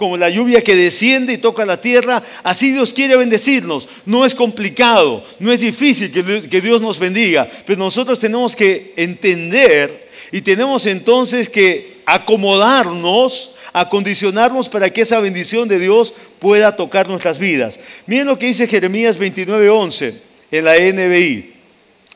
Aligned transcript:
como 0.00 0.16
la 0.16 0.30
lluvia 0.30 0.64
que 0.64 0.74
desciende 0.74 1.34
y 1.34 1.36
toca 1.36 1.66
la 1.66 1.78
tierra, 1.78 2.22
así 2.42 2.72
Dios 2.72 2.94
quiere 2.94 3.18
bendecirnos. 3.18 3.86
No 4.06 4.24
es 4.24 4.34
complicado, 4.34 5.22
no 5.38 5.52
es 5.52 5.60
difícil 5.60 6.10
que, 6.10 6.60
Dios 6.62 6.80
nos 6.80 6.98
bendiga, 6.98 7.46
pero 7.66 7.78
nosotros 7.78 8.18
tenemos 8.18 8.56
que 8.56 8.94
entender 8.96 10.08
y 10.32 10.40
tenemos 10.40 10.86
entonces 10.86 11.50
que 11.50 11.98
acomodarnos, 12.06 13.54
acondicionarnos 13.74 14.70
para 14.70 14.88
que 14.88 15.02
esa 15.02 15.20
bendición 15.20 15.68
de 15.68 15.78
Dios 15.78 16.14
pueda 16.38 16.74
tocar 16.76 17.06
nuestras 17.06 17.38
vidas. 17.38 17.78
Miren 18.06 18.26
lo 18.26 18.38
que 18.38 18.46
dice 18.46 18.66
Jeremías 18.66 19.18
29:11 19.18 20.14
en 20.50 20.64
la 20.64 20.76
NBI. 20.76 21.52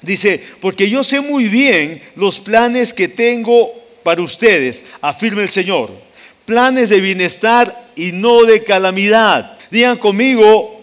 Dice, 0.01 0.41
porque 0.59 0.89
yo 0.89 1.05
sé 1.05 1.21
muy 1.21 1.49
bien 1.49 2.01
los 2.17 2.41
planes 2.41 2.95
que 2.95 3.09
tengo 3.09 3.75
para 4.03 4.23
ustedes, 4.23 4.87
afirma 5.03 5.43
el 5.43 5.51
Señor. 5.51 6.04
Planes 6.45 6.91
de 6.91 7.01
bienestar 7.01 7.91
y 7.97 8.13
no 8.13 8.45
de 8.45 8.63
calamidad. 8.65 9.59
Digan 9.71 9.97
conmigo, 9.97 10.83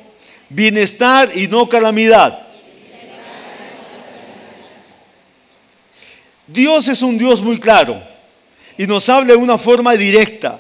bienestar 0.50 1.32
y 1.36 1.48
no 1.48 1.70
calamidad. 1.70 2.48
Dios 6.48 6.88
es 6.90 7.02
un 7.02 7.18
Dios 7.18 7.42
muy 7.42 7.60
claro 7.60 8.02
y 8.78 8.88
nos 8.88 9.08
habla 9.10 9.34
de 9.34 9.38
una 9.38 9.58
forma 9.58 9.94
directa. 9.94 10.60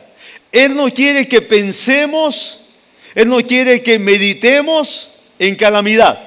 Él 0.51 0.75
no 0.75 0.93
quiere 0.93 1.27
que 1.27 1.41
pensemos, 1.41 2.61
Él 3.15 3.27
no 3.27 3.45
quiere 3.45 3.81
que 3.81 3.99
meditemos 3.99 5.09
en 5.39 5.55
calamidad. 5.55 6.19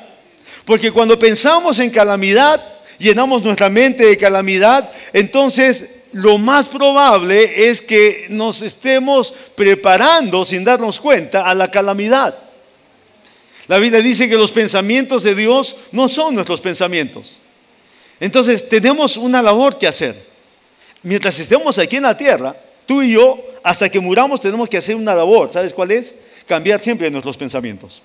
Porque 0.64 0.90
cuando 0.90 1.18
pensamos 1.18 1.78
en 1.78 1.90
calamidad, 1.90 2.62
llenamos 2.98 3.42
nuestra 3.42 3.68
mente 3.68 4.04
de 4.06 4.16
calamidad, 4.16 4.90
entonces 5.12 5.88
lo 6.14 6.38
más 6.38 6.68
probable 6.68 7.68
es 7.68 7.80
que 7.80 8.26
nos 8.30 8.62
estemos 8.62 9.34
preparando 9.56 10.44
sin 10.44 10.62
darnos 10.62 11.00
cuenta 11.00 11.44
a 11.44 11.54
la 11.54 11.70
calamidad. 11.70 12.38
La 13.66 13.78
Biblia 13.78 14.00
dice 14.00 14.28
que 14.28 14.36
los 14.36 14.52
pensamientos 14.52 15.24
de 15.24 15.34
Dios 15.34 15.74
no 15.90 16.08
son 16.08 16.36
nuestros 16.36 16.60
pensamientos. 16.60 17.38
Entonces 18.20 18.68
tenemos 18.68 19.16
una 19.16 19.42
labor 19.42 19.76
que 19.76 19.88
hacer. 19.88 20.24
Mientras 21.02 21.38
estemos 21.40 21.80
aquí 21.80 21.96
en 21.96 22.04
la 22.04 22.16
tierra, 22.16 22.54
tú 22.86 23.02
y 23.02 23.14
yo, 23.14 23.44
hasta 23.64 23.88
que 23.88 23.98
muramos, 23.98 24.40
tenemos 24.40 24.68
que 24.68 24.76
hacer 24.76 24.94
una 24.94 25.14
labor. 25.16 25.52
¿Sabes 25.52 25.74
cuál 25.74 25.90
es? 25.90 26.14
Cambiar 26.46 26.80
siempre 26.80 27.10
nuestros 27.10 27.36
pensamientos. 27.36 28.00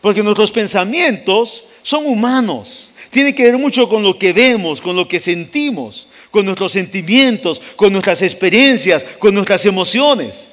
Porque 0.00 0.22
nuestros 0.22 0.52
pensamientos 0.52 1.64
son 1.82 2.06
humanos. 2.06 2.92
Tiene 3.10 3.34
que 3.34 3.42
ver 3.42 3.58
mucho 3.58 3.88
con 3.88 4.04
lo 4.04 4.16
que 4.16 4.32
vemos, 4.32 4.80
con 4.80 4.94
lo 4.94 5.08
que 5.08 5.18
sentimos, 5.18 6.06
con 6.34 6.44
nuestros 6.44 6.72
sentimientos, 6.72 7.62
con 7.76 7.92
nuestras 7.92 8.20
experiencias, 8.20 9.06
con 9.20 9.32
nuestras 9.32 9.64
emociones. 9.66 10.48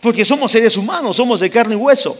Porque 0.00 0.24
somos 0.24 0.50
seres 0.50 0.74
humanos, 0.74 1.16
somos 1.16 1.40
de 1.40 1.50
carne 1.50 1.74
y 1.74 1.76
hueso. 1.76 2.18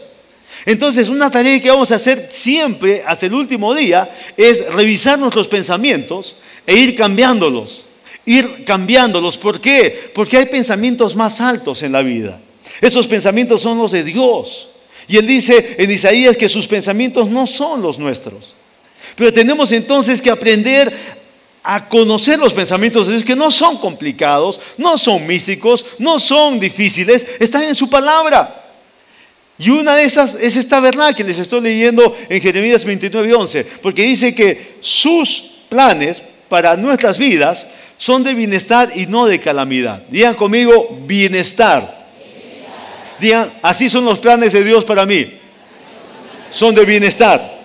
Entonces, 0.63 1.09
una 1.09 1.31
tarea 1.31 1.59
que 1.59 1.71
vamos 1.71 1.91
a 1.91 1.95
hacer 1.95 2.29
siempre 2.31 3.03
hasta 3.03 3.25
el 3.25 3.33
último 3.33 3.73
día 3.73 4.13
es 4.37 4.71
revisar 4.71 5.17
nuestros 5.17 5.47
pensamientos 5.47 6.37
e 6.67 6.75
ir 6.75 6.95
cambiándolos. 6.95 7.83
Ir 8.27 8.63
cambiándolos. 8.63 9.39
¿Por 9.39 9.59
qué? 9.59 10.11
Porque 10.13 10.37
hay 10.37 10.45
pensamientos 10.45 11.15
más 11.15 11.41
altos 11.41 11.81
en 11.81 11.93
la 11.93 12.03
vida. 12.03 12.39
Esos 12.79 13.07
pensamientos 13.07 13.59
son 13.61 13.79
los 13.79 13.91
de 13.91 14.03
Dios. 14.03 14.69
Y 15.07 15.17
él 15.17 15.25
dice 15.25 15.77
en 15.79 15.89
Isaías 15.89 16.37
que 16.37 16.47
sus 16.47 16.67
pensamientos 16.67 17.27
no 17.27 17.47
son 17.47 17.81
los 17.81 17.97
nuestros. 17.97 18.53
Pero 19.15 19.33
tenemos 19.33 19.71
entonces 19.71 20.21
que 20.21 20.29
aprender 20.29 21.22
a 21.63 21.87
conocer 21.87 22.37
los 22.37 22.53
pensamientos 22.53 23.07
de 23.07 23.13
Dios 23.13 23.25
que 23.25 23.35
no 23.35 23.49
son 23.49 23.77
complicados, 23.77 24.59
no 24.77 24.97
son 24.97 25.25
místicos, 25.25 25.85
no 25.97 26.19
son 26.19 26.59
difíciles, 26.59 27.25
están 27.39 27.63
en 27.63 27.75
su 27.75 27.89
palabra. 27.89 28.61
Y 29.57 29.69
una 29.69 29.95
de 29.95 30.03
esas 30.03 30.35
es 30.35 30.57
esta 30.57 30.79
verdad 30.79 31.15
que 31.15 31.23
les 31.23 31.37
estoy 31.37 31.61
leyendo 31.61 32.15
en 32.27 32.41
Jeremías 32.41 32.83
29 32.83 33.29
y 33.29 33.31
11, 33.31 33.63
porque 33.81 34.03
dice 34.03 34.35
que 34.35 34.77
sus 34.81 35.51
planes 35.69 36.21
para 36.49 36.75
nuestras 36.75 37.17
vidas 37.17 37.67
son 37.97 38.23
de 38.23 38.33
bienestar 38.33 38.91
y 38.95 39.05
no 39.05 39.25
de 39.25 39.39
calamidad. 39.39 40.03
Digan 40.09 40.35
conmigo, 40.35 40.99
bienestar 41.05 42.03
Digan, 43.23 43.53
así 43.61 43.89
son 43.89 44.03
los 44.03 44.19
planes 44.19 44.51
de 44.51 44.63
Dios 44.65 44.83
para 44.83 45.05
mí. 45.05 45.39
Son 46.51 46.75
de 46.75 46.83
bienestar. 46.83 47.61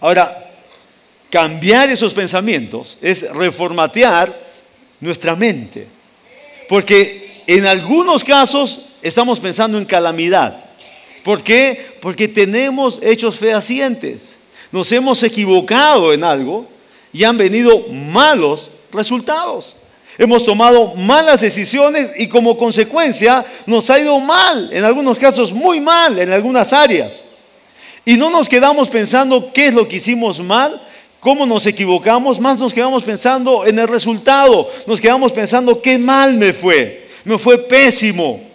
Ahora, 0.00 0.39
cambiar 1.30 1.88
esos 1.88 2.12
pensamientos 2.12 2.98
es 3.00 3.22
reformatear 3.30 4.36
nuestra 5.00 5.34
mente. 5.36 5.86
Porque 6.68 7.42
en 7.46 7.66
algunos 7.66 8.22
casos 8.22 8.80
estamos 9.02 9.40
pensando 9.40 9.78
en 9.78 9.84
calamidad. 9.84 10.64
¿Por 11.24 11.42
qué? 11.42 11.94
Porque 12.00 12.28
tenemos 12.28 12.98
hechos 13.02 13.38
fehacientes. 13.38 14.38
Nos 14.72 14.90
hemos 14.92 15.22
equivocado 15.22 16.12
en 16.12 16.24
algo 16.24 16.66
y 17.12 17.24
han 17.24 17.36
venido 17.36 17.86
malos 17.88 18.70
resultados. 18.92 19.76
Hemos 20.18 20.44
tomado 20.44 20.94
malas 20.94 21.40
decisiones 21.40 22.12
y 22.16 22.28
como 22.28 22.58
consecuencia 22.58 23.44
nos 23.66 23.88
ha 23.90 23.98
ido 23.98 24.18
mal, 24.20 24.70
en 24.72 24.84
algunos 24.84 25.18
casos 25.18 25.52
muy 25.52 25.80
mal, 25.80 26.18
en 26.18 26.30
algunas 26.30 26.72
áreas. 26.72 27.24
Y 28.04 28.16
no 28.16 28.28
nos 28.28 28.48
quedamos 28.48 28.88
pensando 28.88 29.52
qué 29.52 29.68
es 29.68 29.74
lo 29.74 29.88
que 29.88 29.96
hicimos 29.96 30.40
mal, 30.40 30.82
cómo 31.20 31.44
nos 31.44 31.66
equivocamos, 31.66 32.40
más 32.40 32.58
nos 32.58 32.72
quedamos 32.72 33.04
pensando 33.04 33.66
en 33.66 33.78
el 33.78 33.86
resultado, 33.86 34.68
nos 34.86 35.00
quedamos 35.00 35.30
pensando 35.30 35.80
qué 35.80 35.98
mal 35.98 36.34
me 36.34 36.52
fue, 36.52 37.08
me 37.24 37.38
fue 37.38 37.58
pésimo. 37.58 38.48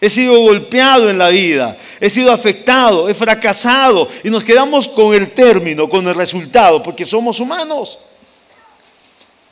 He 0.00 0.10
sido 0.10 0.36
golpeado 0.40 1.08
en 1.10 1.18
la 1.18 1.28
vida, 1.28 1.76
he 2.00 2.10
sido 2.10 2.32
afectado, 2.32 3.08
he 3.08 3.14
fracasado. 3.14 4.08
Y 4.24 4.30
nos 4.30 4.42
quedamos 4.42 4.88
con 4.88 5.14
el 5.14 5.30
término, 5.30 5.88
con 5.88 6.06
el 6.08 6.14
resultado, 6.16 6.82
porque 6.82 7.04
somos 7.04 7.38
humanos. 7.38 8.00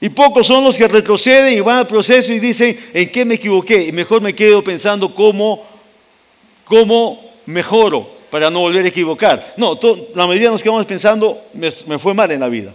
Y 0.00 0.08
pocos 0.08 0.48
son 0.48 0.64
los 0.64 0.76
que 0.76 0.88
retroceden 0.88 1.56
y 1.56 1.60
van 1.60 1.78
al 1.78 1.86
proceso 1.86 2.32
y 2.32 2.40
dicen, 2.40 2.76
¿en 2.92 3.12
qué 3.12 3.24
me 3.24 3.34
equivoqué? 3.34 3.84
Y 3.84 3.92
mejor 3.92 4.20
me 4.22 4.34
quedo 4.34 4.64
pensando 4.64 5.14
cómo, 5.14 5.62
cómo 6.64 7.20
mejoro 7.46 8.19
para 8.30 8.50
no 8.50 8.60
volver 8.60 8.84
a 8.84 8.88
equivocar. 8.88 9.54
No, 9.56 9.78
la 10.14 10.26
mayoría 10.26 10.50
nos 10.50 10.62
quedamos 10.62 10.86
pensando, 10.86 11.42
me, 11.52 11.70
fue 11.98 12.14
mal 12.14 12.30
en 12.30 12.40
la 12.40 12.48
vida. 12.48 12.74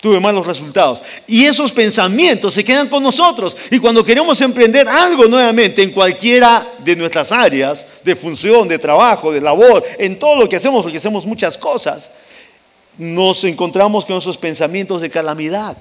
Tuve 0.00 0.18
malos 0.18 0.46
resultados. 0.46 1.02
Y 1.26 1.44
esos 1.44 1.72
pensamientos 1.72 2.54
se 2.54 2.64
quedan 2.64 2.88
con 2.88 3.02
nosotros. 3.02 3.56
Y 3.70 3.78
cuando 3.78 4.04
queremos 4.04 4.40
emprender 4.40 4.88
algo 4.88 5.26
nuevamente 5.26 5.82
en 5.82 5.90
cualquiera 5.90 6.66
de 6.78 6.96
nuestras 6.96 7.32
áreas 7.32 7.86
de 8.02 8.16
función, 8.16 8.66
de 8.66 8.78
trabajo, 8.78 9.30
de 9.30 9.40
labor, 9.40 9.84
en 9.98 10.18
todo 10.18 10.40
lo 10.40 10.48
que 10.48 10.56
hacemos, 10.56 10.82
porque 10.82 10.96
hacemos 10.96 11.26
muchas 11.26 11.58
cosas, 11.58 12.10
nos 12.96 13.44
encontramos 13.44 14.06
con 14.06 14.16
esos 14.16 14.38
pensamientos 14.38 15.02
de 15.02 15.10
calamidad. 15.10 15.76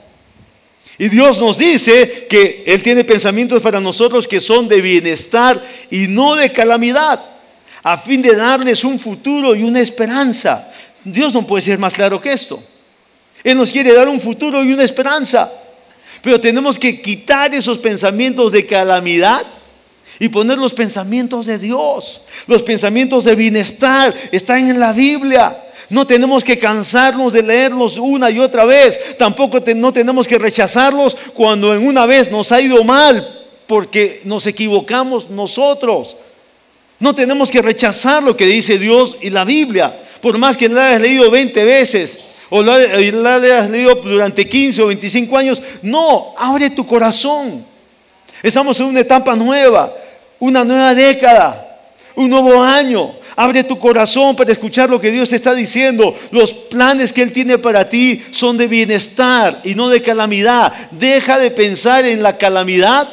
Y 0.98 1.08
Dios 1.08 1.40
nos 1.40 1.58
dice 1.58 2.28
que 2.30 2.64
Él 2.68 2.84
tiene 2.84 3.06
pensamientos 3.06 3.62
para 3.62 3.80
nosotros 3.80 4.28
que 4.28 4.42
son 4.42 4.68
de 4.68 4.82
bienestar 4.82 5.64
y 5.90 6.08
no 6.08 6.36
de 6.36 6.52
calamidad, 6.52 7.39
a 7.84 7.98
fin 7.98 8.22
de 8.22 8.36
darles 8.36 8.84
un 8.84 9.00
futuro 9.00 9.56
y 9.56 9.64
una 9.64 9.80
esperanza. 9.80 10.70
Dios 11.04 11.34
no 11.34 11.46
puede 11.46 11.64
ser 11.64 11.80
más 11.80 11.94
claro 11.94 12.20
que 12.20 12.34
esto. 12.34 12.62
Él 13.44 13.58
nos 13.58 13.72
quiere 13.72 13.94
dar 13.94 14.08
un 14.08 14.20
futuro 14.20 14.64
y 14.64 14.74
una 14.74 14.84
esperanza. 14.84 15.52
Pero 16.22 16.40
tenemos 16.40 16.78
que 16.78 17.02
quitar 17.02 17.54
esos 17.56 17.78
pensamientos 17.78 18.52
de 18.52 18.66
calamidad 18.66 19.46
y 20.20 20.28
poner 20.28 20.58
los 20.58 20.74
pensamientos 20.74 21.46
de 21.46 21.58
Dios. 21.58 22.22
Los 22.48 22.62
pensamientos 22.64 23.24
de 23.24 23.36
bienestar 23.36 24.14
están 24.32 24.70
en 24.70 24.80
la 24.80 24.92
Biblia. 24.92 25.66
No 25.90 26.06
tenemos 26.06 26.44
que 26.44 26.60
cansarnos 26.60 27.32
de 27.32 27.42
leerlos 27.42 27.98
una 27.98 28.30
y 28.30 28.40
otra 28.40 28.66
vez. 28.66 29.18
Tampoco 29.18 29.64
no 29.76 29.94
tenemos 29.94 30.28
que 30.28 30.38
rechazarlos 30.38 31.16
cuando 31.34 31.74
en 31.74 31.88
una 31.88 32.06
vez 32.06 32.30
nos 32.30 32.52
ha 32.52 32.60
ido 32.60 32.84
mal 32.84 33.28
porque 33.66 34.22
nos 34.26 34.46
equivocamos 34.46 35.30
nosotros. 35.30 36.18
No 37.00 37.16
tenemos 37.16 37.50
que 37.50 37.62
rechazar 37.62 38.22
lo 38.22 38.36
que 38.36 38.46
dice 38.46 38.78
Dios 38.78 39.18
y 39.22 39.30
la 39.30 39.46
Biblia, 39.46 39.98
por 40.22 40.38
más 40.38 40.58
que 40.58 40.68
la 40.68 40.90
hayas 40.90 41.02
leído 41.02 41.32
20 41.32 41.64
veces 41.64 42.20
o 42.50 42.64
la, 42.64 42.78
la 42.78 43.36
hayas 43.36 43.70
leído 43.70 43.96
durante 43.96 44.48
15 44.48 44.82
o 44.82 44.88
25 44.88 45.38
años. 45.38 45.62
No, 45.82 46.34
abre 46.38 46.70
tu 46.72 46.86
corazón. 46.86 47.66
Estamos 48.42 48.80
en 48.80 48.88
una 48.88 49.02
etapa 49.02 49.36
nueva, 49.36 49.94
una 50.40 50.64
nueva 50.64 50.96
década, 50.96 51.80
un 52.16 52.30
nuevo 52.30 52.62
año. 52.62 53.16
Abre 53.36 53.64
tu 53.64 53.80
corazón 53.80 54.36
para 54.36 54.52
escuchar 54.52 54.90
lo 54.90 55.00
que 55.00 55.12
Dios 55.12 55.32
está 55.32 55.54
diciendo. 55.54 56.14
Los 56.32 56.54
planes 56.54 57.14
que 57.14 57.22
Él 57.22 57.32
tiene 57.32 57.58
para 57.58 57.88
ti 57.88 58.22
son 58.32 58.58
de 58.58 58.68
bienestar 58.68 59.62
y 59.64 59.76
no 59.76 59.88
de 59.88 60.02
calamidad. 60.02 60.74
Deja 60.92 61.40
de 61.40 61.52
pensar 61.52 62.06
en 62.06 62.22
la 62.22 62.38
calamidad. 62.38 63.08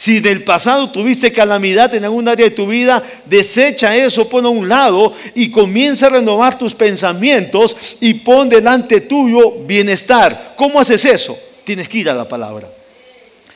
Si 0.00 0.20
del 0.20 0.44
pasado 0.44 0.88
tuviste 0.88 1.30
calamidad 1.30 1.94
en 1.94 2.04
algún 2.04 2.26
área 2.26 2.46
de 2.48 2.56
tu 2.56 2.66
vida, 2.66 3.02
desecha 3.26 3.94
eso, 3.94 4.30
pon 4.30 4.46
a 4.46 4.48
un 4.48 4.66
lado 4.66 5.12
y 5.34 5.50
comienza 5.50 6.06
a 6.06 6.08
renovar 6.08 6.58
tus 6.58 6.72
pensamientos 6.72 7.76
y 8.00 8.14
pon 8.14 8.48
delante 8.48 9.02
tuyo 9.02 9.52
bienestar. 9.66 10.54
¿Cómo 10.56 10.80
haces 10.80 11.04
eso? 11.04 11.38
Tienes 11.64 11.86
que 11.86 11.98
ir 11.98 12.08
a 12.08 12.14
la 12.14 12.26
palabra. 12.26 12.79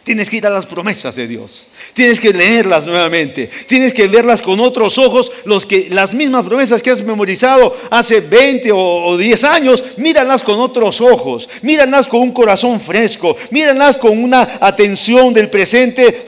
Tienes 0.05 0.29
que 0.29 0.37
ir 0.37 0.47
a 0.47 0.51
las 0.51 0.67
promesas 0.67 1.17
de 1.17 1.27
Dios. 1.27 1.67
Tienes 1.95 2.21
que 2.21 2.31
leerlas 2.31 2.85
nuevamente. 2.85 3.49
Tienes 3.67 3.95
que 3.95 4.07
verlas 4.07 4.43
con 4.43 4.61
otros 4.61 4.99
ojos. 4.99 5.33
Los 5.47 5.65
que, 5.65 5.89
las 5.91 6.13
mismas 6.13 6.45
promesas 6.45 6.83
que 6.83 6.91
has 6.91 7.03
memorizado 7.03 7.75
hace 7.91 8.21
20 8.21 8.71
o, 8.75 9.17
10 9.17 9.45
años, 9.45 9.83
míralas 9.97 10.43
con 10.43 10.61
otros 10.61 11.01
ojos. 11.01 11.49
Míralas 11.63 12.07
con 12.07 12.21
un 12.21 12.33
corazón 12.33 12.83
fresco. 12.83 13.35
Míralas 13.51 13.97
con 13.97 14.23
una 14.23 14.59
atención 14.61 15.33
del 15.33 15.49
presente, 15.49 16.23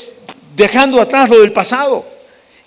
dejando 0.57 0.99
atrás 0.99 1.29
lo 1.29 1.41
del 1.41 1.53
pasado. 1.53 2.16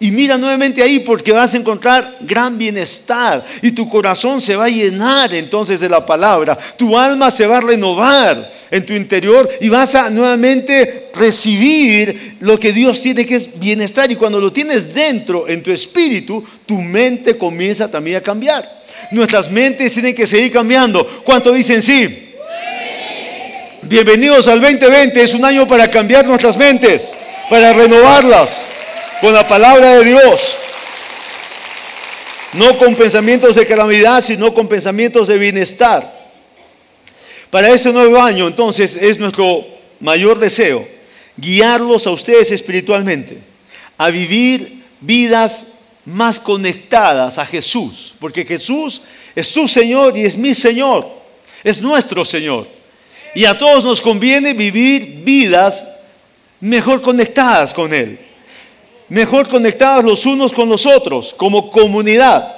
Y 0.01 0.11
mira 0.11 0.37
nuevamente 0.37 0.81
ahí 0.81 0.99
porque 0.99 1.33
vas 1.33 1.53
a 1.53 1.57
encontrar 1.57 2.19
gran 2.21 2.57
bienestar 2.57 3.43
y 3.61 3.71
tu 3.71 3.89
corazón 3.89 4.39
se 4.39 4.55
va 4.55 4.65
a 4.65 4.69
llenar 4.69 5.33
entonces 5.33 5.81
de 5.81 5.89
la 5.89 6.05
palabra. 6.05 6.57
Tu 6.77 6.97
alma 6.97 7.29
se 7.29 7.45
va 7.45 7.57
a 7.57 7.61
renovar 7.61 8.49
en 8.71 8.85
tu 8.85 8.93
interior 8.93 9.49
y 9.59 9.67
vas 9.67 9.95
a 9.95 10.09
nuevamente 10.09 11.09
recibir 11.13 12.37
lo 12.39 12.57
que 12.57 12.71
Dios 12.71 13.01
tiene 13.01 13.25
que 13.25 13.35
es 13.35 13.59
bienestar. 13.59 14.09
Y 14.09 14.15
cuando 14.15 14.39
lo 14.39 14.53
tienes 14.53 14.93
dentro 14.93 15.49
en 15.49 15.61
tu 15.61 15.69
espíritu, 15.69 16.45
tu 16.65 16.79
mente 16.79 17.37
comienza 17.37 17.91
también 17.91 18.17
a 18.17 18.21
cambiar. 18.21 18.83
Nuestras 19.11 19.51
mentes 19.51 19.91
tienen 19.91 20.15
que 20.15 20.25
seguir 20.25 20.53
cambiando. 20.53 21.23
¿Cuánto 21.25 21.51
dicen 21.51 21.81
sí? 21.81 22.35
Bienvenidos 23.81 24.47
al 24.47 24.61
2020. 24.61 25.21
Es 25.21 25.33
un 25.33 25.43
año 25.43 25.67
para 25.67 25.91
cambiar 25.91 26.25
nuestras 26.25 26.55
mentes, 26.55 27.01
para 27.49 27.73
renovarlas 27.73 28.69
con 29.21 29.33
la 29.33 29.47
palabra 29.47 29.97
de 29.97 30.05
Dios. 30.05 30.55
No 32.53 32.77
con 32.77 32.95
pensamientos 32.95 33.55
de 33.55 33.67
calamidad, 33.67 34.23
sino 34.23 34.53
con 34.53 34.67
pensamientos 34.67 35.27
de 35.27 35.37
bienestar. 35.37 36.17
Para 37.49 37.69
este 37.69 37.91
nuevo 37.91 38.19
año, 38.19 38.47
entonces, 38.47 38.95
es 38.95 39.17
nuestro 39.19 39.65
mayor 39.99 40.39
deseo 40.39 40.87
guiarlos 41.35 42.05
a 42.05 42.11
ustedes 42.11 42.51
espiritualmente, 42.51 43.37
a 43.97 44.09
vivir 44.09 44.83
vidas 44.99 45.67
más 46.05 46.39
conectadas 46.39 47.37
a 47.37 47.45
Jesús, 47.45 48.13
porque 48.19 48.43
Jesús 48.43 49.01
es 49.35 49.47
su 49.47 49.67
Señor 49.67 50.17
y 50.17 50.25
es 50.25 50.35
mi 50.35 50.53
Señor, 50.53 51.07
es 51.63 51.81
nuestro 51.81 52.25
Señor. 52.25 52.67
Y 53.35 53.45
a 53.45 53.57
todos 53.57 53.85
nos 53.85 54.01
conviene 54.01 54.53
vivir 54.53 55.21
vidas 55.23 55.85
mejor 56.59 57.01
conectadas 57.01 57.73
con 57.73 57.93
Él 57.93 58.19
mejor 59.09 59.47
conectados 59.47 60.03
los 60.03 60.25
unos 60.25 60.53
con 60.53 60.69
los 60.69 60.85
otros, 60.85 61.33
como 61.35 61.69
comunidad. 61.69 62.55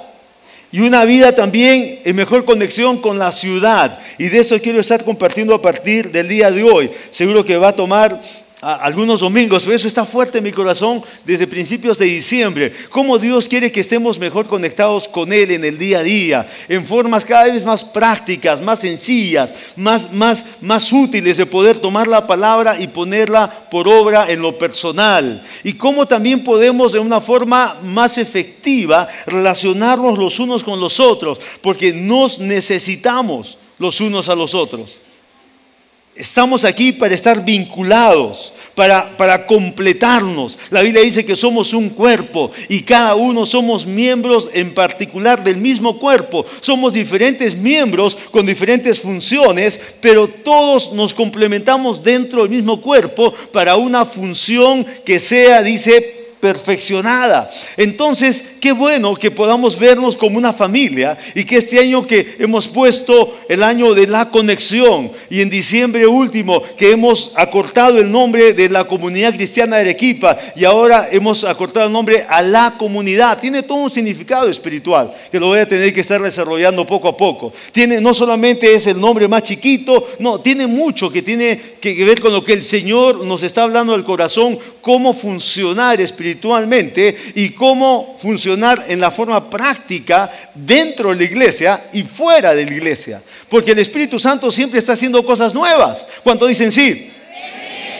Y 0.70 0.80
una 0.80 1.04
vida 1.04 1.34
también 1.34 2.00
en 2.02 2.16
mejor 2.16 2.46
conexión 2.46 2.96
con 2.98 3.18
la 3.18 3.30
ciudad. 3.30 3.98
Y 4.16 4.28
de 4.28 4.38
eso 4.38 4.58
quiero 4.60 4.80
estar 4.80 5.04
compartiendo 5.04 5.54
a 5.54 5.60
partir 5.60 6.10
del 6.10 6.28
día 6.28 6.50
de 6.50 6.62
hoy. 6.62 6.90
Seguro 7.10 7.44
que 7.44 7.58
va 7.58 7.68
a 7.68 7.76
tomar 7.76 8.20
algunos 8.62 9.20
domingos, 9.20 9.64
pero 9.64 9.74
eso 9.74 9.88
está 9.88 10.04
fuerte 10.04 10.38
en 10.38 10.44
mi 10.44 10.52
corazón 10.52 11.02
desde 11.24 11.48
principios 11.48 11.98
de 11.98 12.06
diciembre. 12.06 12.72
Cómo 12.90 13.18
Dios 13.18 13.48
quiere 13.48 13.72
que 13.72 13.80
estemos 13.80 14.20
mejor 14.20 14.46
conectados 14.46 15.08
con 15.08 15.32
Él 15.32 15.50
en 15.50 15.64
el 15.64 15.76
día 15.76 15.98
a 15.98 16.02
día, 16.04 16.48
en 16.68 16.86
formas 16.86 17.24
cada 17.24 17.52
vez 17.52 17.64
más 17.64 17.84
prácticas, 17.84 18.60
más 18.60 18.78
sencillas, 18.78 19.52
más, 19.74 20.12
más, 20.12 20.46
más 20.60 20.92
útiles 20.92 21.38
de 21.38 21.44
poder 21.44 21.78
tomar 21.78 22.06
la 22.06 22.24
palabra 22.24 22.80
y 22.80 22.86
ponerla 22.86 23.66
por 23.68 23.88
obra 23.88 24.30
en 24.30 24.40
lo 24.40 24.56
personal. 24.56 25.42
Y 25.64 25.72
cómo 25.72 26.06
también 26.06 26.44
podemos 26.44 26.92
de 26.92 27.00
una 27.00 27.20
forma 27.20 27.78
más 27.82 28.16
efectiva 28.16 29.08
relacionarnos 29.26 30.16
los 30.16 30.38
unos 30.38 30.62
con 30.62 30.78
los 30.78 31.00
otros, 31.00 31.40
porque 31.62 31.92
nos 31.92 32.38
necesitamos 32.38 33.58
los 33.78 34.00
unos 34.00 34.28
a 34.28 34.36
los 34.36 34.54
otros. 34.54 35.00
Estamos 36.14 36.66
aquí 36.66 36.92
para 36.92 37.14
estar 37.14 37.42
vinculados, 37.42 38.52
para, 38.74 39.16
para, 39.16 39.46
completarnos. 39.46 40.58
La 40.68 40.82
Biblia 40.82 41.02
dice 41.02 41.24
que 41.24 41.34
somos 41.34 41.72
un 41.72 41.88
cuerpo 41.88 42.50
y 42.68 42.82
cada 42.82 43.14
uno 43.14 43.46
somos 43.46 43.86
miembros 43.86 44.50
en 44.52 44.74
particular 44.74 45.42
del 45.42 45.56
mismo 45.56 45.98
cuerpo. 45.98 46.44
Somos 46.60 46.92
diferentes 46.92 47.56
miembros 47.56 48.18
con 48.30 48.44
diferentes 48.44 49.00
funciones, 49.00 49.80
pero 50.02 50.28
todos 50.28 50.92
nos 50.92 51.14
complementamos 51.14 52.02
dentro 52.02 52.42
del 52.42 52.50
mismo 52.50 52.82
cuerpo 52.82 53.32
para 53.50 53.76
una 53.76 54.04
función 54.04 54.84
que 55.06 55.18
sea, 55.18 55.62
dice, 55.62 56.22
perfeccionada. 56.40 57.50
Entonces, 57.78 58.44
qué 58.62 58.70
bueno 58.70 59.16
que 59.16 59.32
podamos 59.32 59.76
vernos 59.76 60.14
como 60.14 60.38
una 60.38 60.52
familia 60.52 61.18
y 61.34 61.42
que 61.42 61.56
este 61.56 61.80
año 61.80 62.06
que 62.06 62.36
hemos 62.38 62.68
puesto 62.68 63.40
el 63.48 63.60
año 63.60 63.92
de 63.92 64.06
la 64.06 64.30
conexión 64.30 65.10
y 65.28 65.40
en 65.40 65.50
diciembre 65.50 66.06
último 66.06 66.62
que 66.78 66.92
hemos 66.92 67.32
acortado 67.34 67.98
el 67.98 68.12
nombre 68.12 68.52
de 68.52 68.68
la 68.68 68.84
comunidad 68.84 69.34
cristiana 69.34 69.76
de 69.76 69.82
Arequipa 69.82 70.38
y 70.54 70.64
ahora 70.64 71.08
hemos 71.10 71.42
acortado 71.42 71.86
el 71.86 71.92
nombre 71.92 72.24
a 72.28 72.40
la 72.40 72.76
comunidad. 72.78 73.40
Tiene 73.40 73.64
todo 73.64 73.78
un 73.78 73.90
significado 73.90 74.48
espiritual 74.48 75.12
que 75.32 75.40
lo 75.40 75.48
voy 75.48 75.58
a 75.58 75.66
tener 75.66 75.92
que 75.92 76.02
estar 76.02 76.22
desarrollando 76.22 76.86
poco 76.86 77.08
a 77.08 77.16
poco. 77.16 77.52
Tiene 77.72 78.00
no 78.00 78.14
solamente 78.14 78.72
es 78.72 78.86
el 78.86 79.00
nombre 79.00 79.26
más 79.26 79.42
chiquito, 79.42 80.06
no, 80.20 80.40
tiene 80.40 80.68
mucho 80.68 81.10
que 81.10 81.22
tiene 81.22 81.60
que 81.80 82.04
ver 82.04 82.20
con 82.20 82.32
lo 82.32 82.44
que 82.44 82.52
el 82.52 82.62
Señor 82.62 83.24
nos 83.24 83.42
está 83.42 83.64
hablando 83.64 83.92
al 83.92 84.04
corazón, 84.04 84.56
cómo 84.80 85.14
funcionar 85.14 86.00
espiritualmente 86.00 87.16
y 87.34 87.48
cómo 87.50 88.16
funcionar 88.20 88.51
en 88.54 89.00
la 89.00 89.10
forma 89.10 89.48
práctica 89.48 90.30
dentro 90.54 91.10
de 91.10 91.16
la 91.16 91.24
iglesia 91.24 91.84
y 91.92 92.02
fuera 92.02 92.54
de 92.54 92.64
la 92.64 92.72
iglesia. 92.72 93.22
Porque 93.48 93.72
el 93.72 93.78
Espíritu 93.78 94.18
Santo 94.18 94.50
siempre 94.50 94.78
está 94.78 94.92
haciendo 94.92 95.24
cosas 95.24 95.54
nuevas. 95.54 96.06
Cuando 96.22 96.46
dicen 96.46 96.72
sí. 96.72 97.10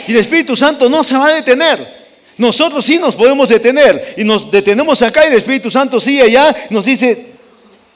Y 0.06 0.12
el 0.12 0.18
Espíritu 0.18 0.56
Santo 0.56 0.88
no 0.88 1.02
se 1.02 1.16
va 1.16 1.26
a 1.26 1.34
detener. 1.34 2.02
Nosotros 2.36 2.84
sí 2.84 2.98
nos 2.98 3.14
podemos 3.14 3.48
detener 3.48 4.14
y 4.16 4.24
nos 4.24 4.50
detenemos 4.50 5.00
acá 5.02 5.24
y 5.24 5.28
el 5.28 5.38
Espíritu 5.38 5.70
Santo 5.70 6.00
sigue 6.00 6.22
allá, 6.22 6.54
nos 6.70 6.84
dice, 6.84 7.26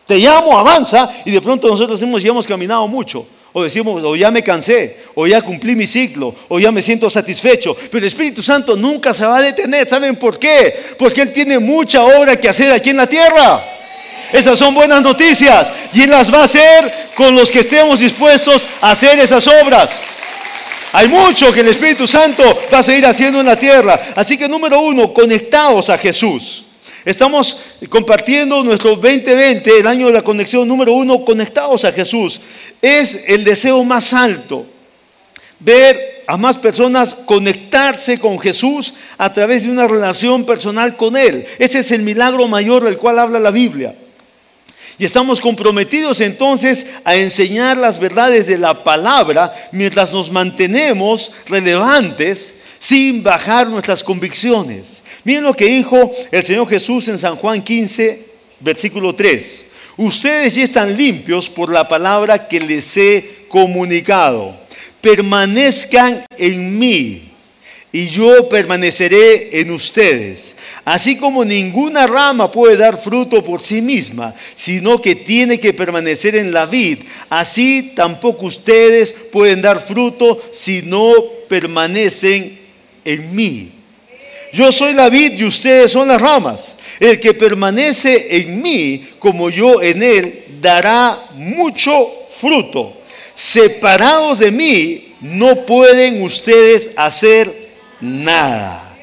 te 0.07 0.19
llamo, 0.19 0.57
avanza, 0.59 1.11
y 1.25 1.31
de 1.31 1.41
pronto 1.41 1.69
nosotros 1.69 2.01
hemos, 2.03 2.23
ya 2.23 2.29
hemos 2.29 2.47
caminado 2.47 2.87
mucho 2.87 3.27
o 3.59 3.63
decimos, 3.63 4.05
o 4.05 4.15
ya 4.15 4.31
me 4.31 4.43
cansé, 4.43 4.97
o 5.15 5.27
ya 5.27 5.41
cumplí 5.41 5.75
mi 5.75 5.87
ciclo, 5.87 6.35
o 6.49 6.61
ya 6.61 6.71
me 6.71 6.83
siento 6.83 7.09
satisfecho. 7.09 7.75
Pero 7.75 8.01
el 8.01 8.05
Espíritu 8.05 8.43
Santo 8.43 8.77
nunca 8.77 9.15
se 9.15 9.25
va 9.25 9.39
a 9.39 9.41
detener. 9.41 9.89
¿Saben 9.89 10.17
por 10.17 10.39
qué? 10.39 10.75
Porque 10.99 11.23
Él 11.23 11.33
tiene 11.33 11.59
mucha 11.59 12.05
obra 12.05 12.37
que 12.37 12.51
hacer 12.51 12.71
aquí 12.71 12.91
en 12.91 12.99
la 12.99 13.07
tierra. 13.07 13.65
Esas 14.31 14.59
son 14.59 14.75
buenas 14.75 15.01
noticias 15.01 15.73
y 15.95 16.03
Él 16.03 16.11
las 16.11 16.31
va 16.31 16.43
a 16.43 16.45
hacer 16.45 16.93
con 17.15 17.35
los 17.35 17.51
que 17.51 17.61
estemos 17.61 17.99
dispuestos 17.99 18.67
a 18.83 18.91
hacer 18.91 19.19
esas 19.21 19.49
obras. 19.49 19.89
Hay 20.93 21.09
mucho 21.09 21.51
que 21.51 21.61
el 21.61 21.69
Espíritu 21.69 22.07
Santo 22.07 22.43
va 22.71 22.81
a 22.81 22.83
seguir 22.83 23.07
haciendo 23.07 23.41
en 23.41 23.47
la 23.47 23.57
tierra. 23.57 23.99
Así 24.17 24.37
que 24.37 24.51
número 24.51 24.81
uno, 24.81 25.15
conectados 25.15 25.89
a 25.89 25.97
Jesús. 25.97 26.66
Estamos 27.07 27.57
compartiendo 27.89 28.65
nuestro 28.65 28.97
2020, 28.97 29.79
el 29.79 29.87
año 29.87 30.09
de 30.09 30.13
la 30.13 30.23
conexión 30.23 30.67
número 30.67 30.93
uno, 30.93 31.25
conectados 31.25 31.85
a 31.85 31.93
Jesús. 31.93 32.41
Es 32.83 33.21
el 33.29 33.45
deseo 33.45 33.85
más 33.85 34.13
alto, 34.13 34.67
ver 35.61 36.25
a 36.27 36.37
más 36.37 36.59
personas 36.59 37.15
conectarse 37.15 38.19
con 38.19 38.41
Jesús 38.41 38.93
a 39.19 39.33
través 39.33 39.63
de 39.63 39.71
una 39.71 39.87
relación 39.87 40.45
personal 40.45 40.97
con 40.97 41.17
Él. 41.17 41.47
Ese 41.61 41.79
es 41.79 41.93
el 41.93 42.03
milagro 42.03 42.49
mayor 42.49 42.83
del 42.83 42.99
cual 42.99 43.21
habla 43.21 43.39
la 43.39 43.53
Biblia. 43.53 43.95
Y 44.99 45.05
estamos 45.05 45.41
comprometidos 45.41 46.21
entonces 46.21 46.89
a 47.05 47.15
enseñar 47.15 47.77
las 47.77 48.01
verdades 48.01 48.49
de 48.49 48.59
la 48.59 48.83
palabra 48.83 49.55
mientras 49.71 50.13
nos 50.13 50.33
mantenemos 50.33 51.31
relevantes 51.47 52.53
sin 52.81 53.23
bajar 53.23 53.69
nuestras 53.69 54.03
convicciones. 54.03 55.05
Miren 55.27 55.43
lo 55.43 55.55
que 55.55 55.67
dijo 55.67 56.13
el 56.31 56.41
Señor 56.45 56.69
Jesús 56.69 57.09
en 57.09 57.19
San 57.19 57.35
Juan 57.35 57.61
15, 57.61 58.21
versículo 58.61 59.13
3. 59.13 59.65
Ustedes 59.97 60.55
ya 60.55 60.63
están 60.63 60.97
limpios 60.97 61.51
por 61.51 61.73
la 61.73 61.89
palabra 61.89 62.47
que 62.47 62.61
les 62.61 62.97
he 62.97 63.47
comunicado. 63.49 64.57
Permanezcan 65.01 66.25
en 66.39 66.79
mí 66.79 67.33
y 67.91 68.07
yo 68.07 68.49
permaneceré 68.49 69.59
en 69.61 69.73
ustedes. 69.73 70.55
Así 70.85 71.17
como 71.17 71.45
ninguna 71.45 72.07
rama 72.07 72.53
puede 72.53 72.77
dar 72.77 72.97
fruto 72.97 73.43
por 73.43 73.65
sí 73.65 73.83
misma, 73.83 74.33
sino 74.55 75.03
que 75.03 75.17
tiene 75.17 75.59
que 75.59 75.73
permanecer 75.73 76.37
en 76.37 76.53
la 76.53 76.67
vid, 76.67 76.99
así 77.29 77.95
tampoco 77.97 78.47
ustedes 78.47 79.13
pueden 79.33 79.61
dar 79.61 79.85
fruto 79.85 80.41
si 80.53 80.83
no 80.83 81.13
permanecen 81.49 82.61
en 83.05 83.35
mí. 83.35 83.76
Yo 84.57 84.73
soy 84.73 84.95
la 84.95 85.11
vid 85.11 85.33
y 85.39 85.45
ustedes 85.45 85.93
son 85.93 86.09
las 86.09 86.19
ramas. 86.19 86.77
El 86.99 87.21
que 87.21 87.35
permanece 87.35 88.39
en 88.39 88.63
mí 88.63 89.07
como 89.19 89.51
yo 89.51 89.83
en 89.83 90.03
él 90.03 90.45
dará 90.63 91.27
mucho 91.35 92.11
fruto. 92.41 92.95
Separados 93.35 94.39
de 94.39 94.51
mí 94.51 95.15
no 95.21 95.67
pueden 95.67 96.23
ustedes 96.23 96.91
hacer 96.97 97.69
nada. 98.01 98.97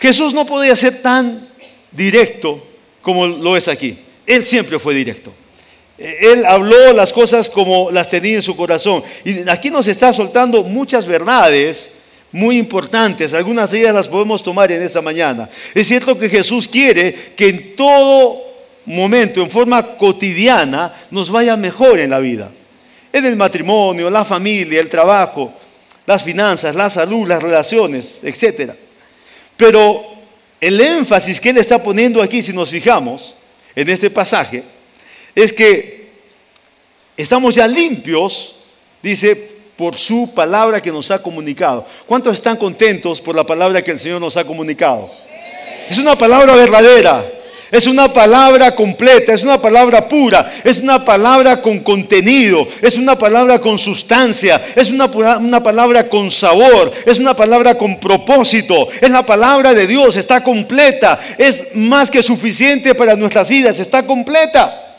Jesús 0.00 0.34
no 0.34 0.44
podía 0.44 0.74
ser 0.74 1.00
tan 1.00 1.48
directo 1.92 2.60
como 3.00 3.28
lo 3.28 3.56
es 3.56 3.68
aquí. 3.68 3.96
Él 4.26 4.44
siempre 4.44 4.80
fue 4.80 4.92
directo. 4.92 5.32
Él 5.98 6.44
habló 6.44 6.92
las 6.92 7.12
cosas 7.12 7.48
como 7.48 7.92
las 7.92 8.08
tenía 8.08 8.34
en 8.34 8.42
su 8.42 8.56
corazón. 8.56 9.04
Y 9.24 9.48
aquí 9.48 9.70
nos 9.70 9.86
está 9.86 10.12
soltando 10.12 10.64
muchas 10.64 11.06
verdades 11.06 11.90
muy 12.32 12.58
importantes. 12.58 13.34
Algunas 13.34 13.70
de 13.70 13.80
ellas 13.80 13.94
las 13.94 14.08
podemos 14.08 14.42
tomar 14.42 14.70
en 14.70 14.82
esta 14.82 15.00
mañana. 15.00 15.48
Es 15.74 15.86
cierto 15.86 16.18
que 16.18 16.28
Jesús 16.28 16.68
quiere 16.68 17.12
que 17.36 17.48
en 17.48 17.76
todo 17.76 18.42
momento, 18.86 19.42
en 19.42 19.50
forma 19.50 19.96
cotidiana, 19.96 20.94
nos 21.10 21.30
vaya 21.30 21.56
mejor 21.56 21.98
en 21.98 22.10
la 22.10 22.18
vida. 22.18 22.50
En 23.12 23.24
el 23.24 23.36
matrimonio, 23.36 24.08
la 24.08 24.24
familia, 24.24 24.80
el 24.80 24.88
trabajo, 24.88 25.52
las 26.06 26.22
finanzas, 26.22 26.74
la 26.74 26.88
salud, 26.88 27.26
las 27.26 27.42
relaciones, 27.42 28.20
etc. 28.22 28.72
Pero 29.56 30.02
el 30.60 30.80
énfasis 30.80 31.40
que 31.40 31.50
él 31.50 31.58
está 31.58 31.82
poniendo 31.82 32.22
aquí, 32.22 32.42
si 32.42 32.52
nos 32.52 32.70
fijamos 32.70 33.34
en 33.74 33.88
este 33.88 34.10
pasaje, 34.10 34.62
es 35.34 35.52
que 35.52 36.10
estamos 37.16 37.54
ya 37.54 37.66
limpios, 37.66 38.56
dice, 39.02 39.59
por 39.80 39.96
su 39.96 40.28
palabra 40.34 40.82
que 40.82 40.92
nos 40.92 41.10
ha 41.10 41.22
comunicado. 41.22 41.86
¿Cuántos 42.06 42.34
están 42.34 42.58
contentos 42.58 43.18
por 43.18 43.34
la 43.34 43.44
palabra 43.46 43.80
que 43.80 43.92
el 43.92 43.98
Señor 43.98 44.20
nos 44.20 44.36
ha 44.36 44.44
comunicado? 44.44 45.10
Es 45.88 45.96
una 45.96 46.18
palabra 46.18 46.54
verdadera. 46.54 47.24
Es 47.72 47.86
una 47.86 48.12
palabra 48.12 48.74
completa, 48.74 49.32
es 49.32 49.42
una 49.42 49.62
palabra 49.62 50.08
pura, 50.08 50.52
es 50.64 50.78
una 50.78 51.04
palabra 51.04 51.62
con 51.62 51.78
contenido, 51.78 52.66
es 52.82 52.96
una 52.98 53.16
palabra 53.16 53.60
con 53.60 53.78
sustancia, 53.78 54.60
es 54.74 54.90
una, 54.90 55.06
una, 55.06 55.62
palabra 55.62 56.08
con 56.08 56.32
sabor, 56.32 56.90
es 57.06 57.20
una 57.20 57.36
palabra 57.36 57.78
con 57.78 58.00
propósito, 58.00 58.88
es 59.00 59.08
la 59.08 59.24
palabra 59.24 59.72
de 59.72 59.86
Dios, 59.86 60.16
está 60.16 60.42
completa, 60.42 61.20
es 61.38 61.68
más 61.74 62.10
que 62.10 62.24
suficiente 62.24 62.92
para 62.96 63.14
nuestras 63.14 63.48
vidas, 63.48 63.78
está 63.78 64.04
completa. 64.04 64.89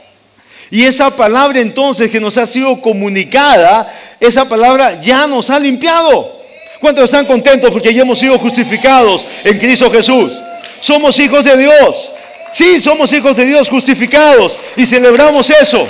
Y 0.71 0.85
esa 0.85 1.13
palabra 1.13 1.59
entonces 1.59 2.09
que 2.09 2.21
nos 2.21 2.37
ha 2.37 2.47
sido 2.47 2.79
comunicada, 2.79 3.93
esa 4.21 4.47
palabra 4.47 5.01
ya 5.01 5.27
nos 5.27 5.49
ha 5.49 5.59
limpiado. 5.59 6.39
¿Cuántos 6.79 7.03
están 7.03 7.25
contentos 7.25 7.69
porque 7.69 7.93
ya 7.93 8.03
hemos 8.03 8.17
sido 8.17 8.39
justificados 8.39 9.27
en 9.43 9.59
Cristo 9.59 9.91
Jesús? 9.91 10.33
Somos 10.79 11.19
hijos 11.19 11.43
de 11.43 11.57
Dios. 11.57 12.11
Sí, 12.53 12.81
somos 12.81 13.11
hijos 13.11 13.35
de 13.35 13.45
Dios 13.45 13.69
justificados 13.69 14.57
y 14.77 14.85
celebramos 14.85 15.49
eso. 15.49 15.87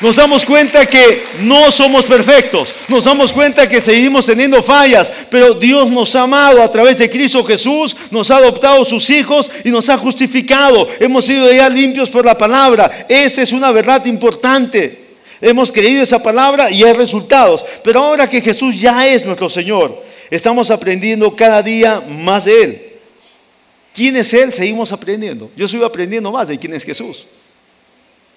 Nos 0.00 0.14
damos 0.14 0.44
cuenta 0.44 0.86
que 0.86 1.24
no 1.40 1.72
somos 1.72 2.04
perfectos, 2.04 2.72
nos 2.86 3.04
damos 3.04 3.32
cuenta 3.32 3.68
que 3.68 3.80
seguimos 3.80 4.26
teniendo 4.26 4.62
fallas, 4.62 5.12
pero 5.28 5.54
Dios 5.54 5.90
nos 5.90 6.14
ha 6.14 6.22
amado 6.22 6.62
a 6.62 6.70
través 6.70 6.98
de 6.98 7.10
Cristo 7.10 7.42
Jesús, 7.44 7.96
nos 8.12 8.30
ha 8.30 8.36
adoptado 8.36 8.84
sus 8.84 9.10
hijos 9.10 9.50
y 9.64 9.70
nos 9.70 9.88
ha 9.88 9.98
justificado. 9.98 10.86
Hemos 11.00 11.24
sido 11.24 11.52
ya 11.52 11.68
limpios 11.68 12.10
por 12.10 12.24
la 12.24 12.38
palabra. 12.38 13.06
Esa 13.08 13.42
es 13.42 13.50
una 13.50 13.72
verdad 13.72 14.06
importante. 14.06 15.08
Hemos 15.40 15.72
creído 15.72 16.04
esa 16.04 16.22
palabra 16.22 16.70
y 16.70 16.84
hay 16.84 16.92
resultados. 16.92 17.66
Pero 17.82 18.04
ahora 18.04 18.30
que 18.30 18.40
Jesús 18.40 18.80
ya 18.80 19.04
es 19.04 19.24
nuestro 19.24 19.48
Señor, 19.48 20.04
estamos 20.30 20.70
aprendiendo 20.70 21.34
cada 21.34 21.60
día 21.60 22.00
más 22.08 22.44
de 22.44 22.62
Él. 22.62 22.82
¿Quién 23.92 24.14
es 24.14 24.32
Él? 24.32 24.52
Seguimos 24.52 24.92
aprendiendo. 24.92 25.50
Yo 25.56 25.66
sigo 25.66 25.84
aprendiendo 25.84 26.30
más 26.30 26.46
de 26.46 26.56
quién 26.56 26.72
es 26.74 26.84
Jesús. 26.84 27.26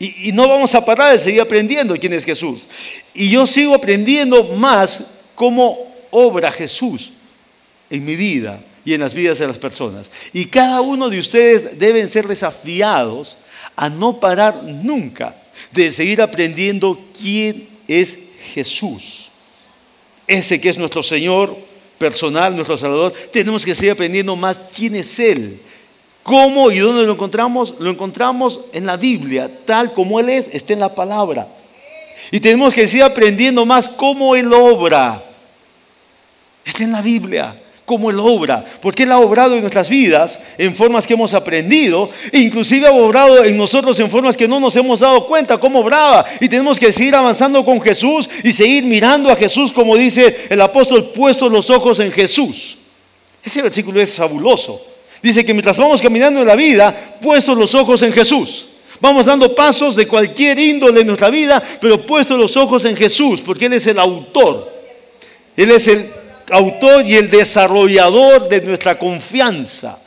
Y, 0.02 0.32
no 0.32 0.48
vamos 0.48 0.74
a 0.74 0.84
parar 0.84 1.14
de 1.14 1.20
seguir 1.20 1.42
aprendiendo 1.42 1.96
quién 1.96 2.14
es 2.14 2.26
Jesús. 2.26 2.68
Y 3.14 3.30
yo 3.30 3.46
sigo 3.46 3.76
aprendiendo 3.76 4.44
más 4.44 5.04
cómo 5.36 5.94
obra 6.10 6.52
Jesús 6.52 7.12
en 7.88 8.04
mi 8.04 8.16
vida 8.16 8.64
y 8.84 8.96
en 8.96 9.02
las 9.02 9.14
vidas 9.14 9.38
de 9.38 9.46
las 9.46 9.60
personas. 9.60 10.10
Y 10.34 10.46
cada 10.46 10.82
uno 10.82 11.08
de 11.08 11.20
ustedes 11.20 11.78
deben 11.78 12.10
ser 12.10 12.28
desafiados 12.28 13.38
a 13.76 13.90
no 13.90 14.20
parar 14.20 14.64
nunca 14.64 15.36
de 15.72 15.92
seguir 15.92 16.20
aprendiendo 16.20 17.00
quién 17.22 17.70
es 17.88 18.18
Jesús. 18.56 19.30
Ese 20.26 20.60
que 20.60 20.70
es 20.70 20.80
nuestro 20.80 21.04
Señor, 21.04 21.56
personal, 22.00 22.56
nuestro 22.56 22.76
Salvador, 22.76 23.14
tenemos 23.32 23.64
que 23.64 23.76
seguir 23.76 23.92
aprendiendo 23.92 24.36
más 24.36 24.60
quién 24.76 24.96
es 24.96 25.20
Él. 25.20 25.60
¿Cómo 26.24 26.70
y 26.72 26.80
dónde 26.80 27.04
lo 27.04 27.14
encontramos? 27.14 27.76
Lo 27.80 27.90
encontramos 27.90 28.60
en 28.74 28.86
la 28.86 28.98
Biblia, 28.98 29.50
tal 29.66 29.92
como 29.92 30.20
Él 30.20 30.30
es, 30.30 30.50
está 30.54 30.74
en 30.74 30.80
la 30.80 30.94
palabra. 30.94 31.48
Y 32.30 32.40
tenemos 32.40 32.74
que 32.74 32.88
seguir 32.88 33.04
aprendiendo 33.04 33.66
más 33.66 33.90
cómo 33.90 34.36
Él 34.36 34.54
obra. 34.54 35.24
Está 36.64 36.84
en 36.84 36.92
la 36.92 37.02
Biblia 37.02 37.56
cómo 37.92 38.10
Él 38.10 38.20
obra, 38.20 38.64
porque 38.82 39.04
Él 39.04 39.12
ha 39.12 39.20
obrado 39.20 39.56
en 39.56 39.62
nuestras 39.62 39.90
vidas 39.90 40.40
en 40.58 40.74
formas 40.74 41.06
que 41.06 41.14
hemos 41.14 41.34
aprendido, 41.34 42.10
e 42.32 42.40
inclusive 42.40 42.88
ha 42.88 42.92
obrado 42.92 43.44
en 43.44 43.58
nosotros 43.58 44.00
en 44.00 44.10
formas 44.10 44.38
que 44.38 44.48
no 44.48 44.62
nos 44.62 44.78
hemos 44.78 45.02
dado 45.02 45.28
cuenta 45.28 45.58
cómo 45.58 45.80
obraba, 45.80 46.26
y 46.40 46.48
tenemos 46.48 46.80
que 46.80 46.92
seguir 46.94 47.16
avanzando 47.16 47.66
con 47.66 47.82
Jesús 47.82 48.30
y 48.46 48.54
seguir 48.54 48.86
mirando 48.86 49.30
a 49.30 49.36
Jesús, 49.36 49.74
como 49.74 49.98
dice 49.98 50.48
el 50.50 50.62
apóstol, 50.62 51.12
puestos 51.12 51.52
los 51.52 51.70
ojos 51.70 52.00
en 52.00 52.14
Jesús. 52.14 52.78
Ese 53.44 53.62
versículo 53.62 54.00
es 54.00 54.16
fabuloso. 54.16 54.91
Dice 55.22 55.46
que 55.46 55.54
mientras 55.54 55.78
vamos 55.78 56.02
caminando 56.02 56.42
en 56.42 56.48
la 56.48 56.56
vida, 56.56 57.18
puestos 57.22 57.58
los 57.58 57.76
ojos 57.76 58.02
en 58.02 58.12
Jesús. 58.12 58.68
Vamos 59.00 59.26
dando 59.26 59.54
pasos 59.54 59.96
de 59.96 60.08
cualquier 60.08 60.60
índole 60.60 61.02
en 61.02 61.08
nuestra 61.08 61.30
vida, 61.30 61.62
pero 61.80 62.06
puestos 62.06 62.38
los 62.38 62.56
ojos 62.56 62.86
en 62.86 62.96
Jesús, 62.96 63.42
porque 63.42 63.66
Él 63.66 63.74
es 63.74 63.88
el 63.88 64.00
autor. 64.00 64.72
Él 65.58 65.72
es 65.72 65.88
el 65.88 66.08
autor 66.52 67.06
y 67.06 67.16
el 67.16 67.30
desarrollador 67.30 68.48
de 68.48 68.62
nuestra 68.62 68.98
confianza. 68.98 69.98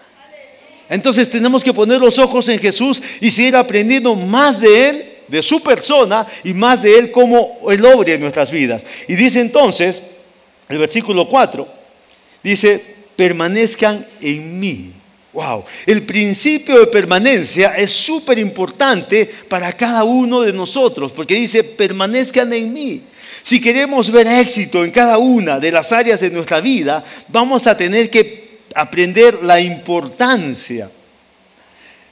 Entonces 0.88 1.30
tenemos 1.30 1.64
que 1.64 1.72
poner 1.72 2.00
los 2.00 2.18
ojos 2.18 2.48
en 2.48 2.58
Jesús 2.58 3.02
y 3.20 3.30
seguir 3.30 3.56
aprendiendo 3.56 4.14
más 4.14 4.60
de 4.60 4.88
Él, 4.88 5.04
de 5.26 5.42
su 5.42 5.60
persona 5.60 6.26
y 6.44 6.52
más 6.52 6.82
de 6.82 6.98
Él 6.98 7.10
como 7.10 7.58
Él 7.70 7.84
obra 7.84 8.12
en 8.12 8.20
nuestras 8.20 8.50
vidas. 8.50 8.84
Y 9.08 9.14
dice 9.14 9.40
entonces, 9.40 10.02
el 10.68 10.78
versículo 10.78 11.28
4, 11.28 11.66
dice, 12.42 12.80
permanezcan 13.16 14.06
en 14.20 14.60
mí. 14.60 14.92
Wow, 15.34 15.64
el 15.84 16.04
principio 16.04 16.78
de 16.78 16.86
permanencia 16.86 17.74
es 17.76 17.90
súper 17.90 18.38
importante 18.38 19.28
para 19.48 19.72
cada 19.72 20.04
uno 20.04 20.42
de 20.42 20.52
nosotros, 20.52 21.12
porque 21.12 21.34
dice, 21.34 21.64
permanezcan 21.64 22.52
en 22.52 22.72
mí. 22.72 23.02
Si 23.42 23.60
queremos 23.60 24.10
ver 24.12 24.28
éxito 24.28 24.84
en 24.84 24.92
cada 24.92 25.18
una 25.18 25.58
de 25.58 25.72
las 25.72 25.90
áreas 25.90 26.20
de 26.20 26.30
nuestra 26.30 26.60
vida, 26.60 27.04
vamos 27.28 27.66
a 27.66 27.76
tener 27.76 28.08
que 28.08 28.60
aprender 28.76 29.42
la 29.42 29.60
importancia 29.60 30.88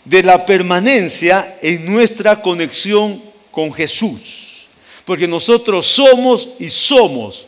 de 0.05 0.23
la 0.25 0.45
permanencia 0.45 1.59
en 1.63 1.87
nuestra 1.87 2.43
conexión 2.43 3.23
con 3.53 3.73
Jesús. 3.73 4.67
Porque 5.05 5.29
nosotros 5.29 5.87
somos 5.87 6.49
y 6.59 6.69
somos. 6.69 7.47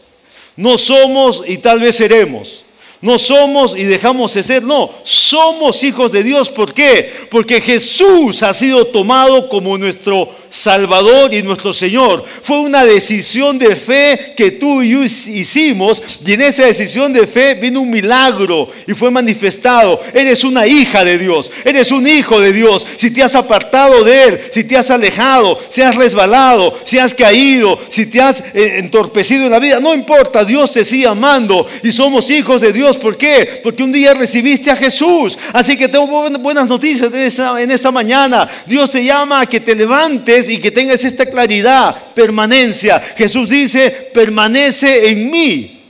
No 0.56 0.78
somos 0.78 1.42
y 1.46 1.58
tal 1.58 1.80
vez 1.80 1.96
seremos. 1.96 2.63
No 3.04 3.18
somos 3.18 3.76
y 3.76 3.84
dejamos 3.84 4.32
de 4.32 4.42
ser, 4.42 4.62
no, 4.62 4.90
somos 5.02 5.82
hijos 5.82 6.10
de 6.10 6.22
Dios. 6.22 6.48
¿Por 6.48 6.72
qué? 6.72 7.12
Porque 7.30 7.60
Jesús 7.60 8.42
ha 8.42 8.54
sido 8.54 8.86
tomado 8.86 9.50
como 9.50 9.76
nuestro 9.76 10.30
Salvador 10.48 11.34
y 11.34 11.42
nuestro 11.42 11.74
Señor. 11.74 12.24
Fue 12.42 12.60
una 12.60 12.84
decisión 12.86 13.58
de 13.58 13.76
fe 13.76 14.32
que 14.34 14.52
tú 14.52 14.80
y 14.80 14.92
yo 14.92 15.02
hicimos 15.02 16.00
y 16.24 16.32
en 16.32 16.42
esa 16.42 16.64
decisión 16.64 17.12
de 17.12 17.26
fe 17.26 17.54
vino 17.54 17.82
un 17.82 17.90
milagro 17.90 18.70
y 18.86 18.94
fue 18.94 19.10
manifestado. 19.10 20.00
Eres 20.14 20.42
una 20.42 20.66
hija 20.66 21.04
de 21.04 21.18
Dios, 21.18 21.50
eres 21.62 21.90
un 21.90 22.06
hijo 22.06 22.40
de 22.40 22.54
Dios. 22.54 22.86
Si 22.96 23.10
te 23.10 23.22
has 23.22 23.34
apartado 23.34 24.02
de 24.02 24.24
Él, 24.24 24.40
si 24.50 24.64
te 24.64 24.78
has 24.78 24.90
alejado, 24.90 25.58
si 25.68 25.82
has 25.82 25.94
resbalado, 25.94 26.78
si 26.84 26.98
has 26.98 27.12
caído, 27.12 27.78
si 27.90 28.06
te 28.06 28.22
has 28.22 28.40
eh, 28.54 28.76
entorpecido 28.78 29.44
en 29.44 29.50
la 29.50 29.58
vida, 29.58 29.78
no 29.78 29.92
importa, 29.92 30.42
Dios 30.42 30.70
te 30.70 30.86
sigue 30.86 31.06
amando 31.06 31.66
y 31.82 31.92
somos 31.92 32.30
hijos 32.30 32.62
de 32.62 32.72
Dios 32.72 32.93
¿Por 32.96 33.16
qué? 33.16 33.60
Porque 33.62 33.82
un 33.82 33.92
día 33.92 34.14
recibiste 34.14 34.70
a 34.70 34.76
Jesús. 34.76 35.38
Así 35.52 35.76
que 35.76 35.88
tengo 35.88 36.06
buenas 36.06 36.68
noticias 36.68 37.12
en 37.12 37.70
esta, 37.70 37.90
mañana. 37.90 38.48
Dios 38.66 38.90
te 38.90 39.04
llama 39.04 39.40
a 39.40 39.46
que 39.46 39.60
te 39.60 39.74
levantes 39.74 40.48
y 40.48 40.58
que 40.58 40.70
tengas 40.70 41.04
esta 41.04 41.26
claridad, 41.26 42.12
permanencia. 42.14 43.00
Jesús 43.16 43.48
dice, 43.48 44.10
permanece 44.12 45.10
en 45.10 45.30
mí. 45.30 45.82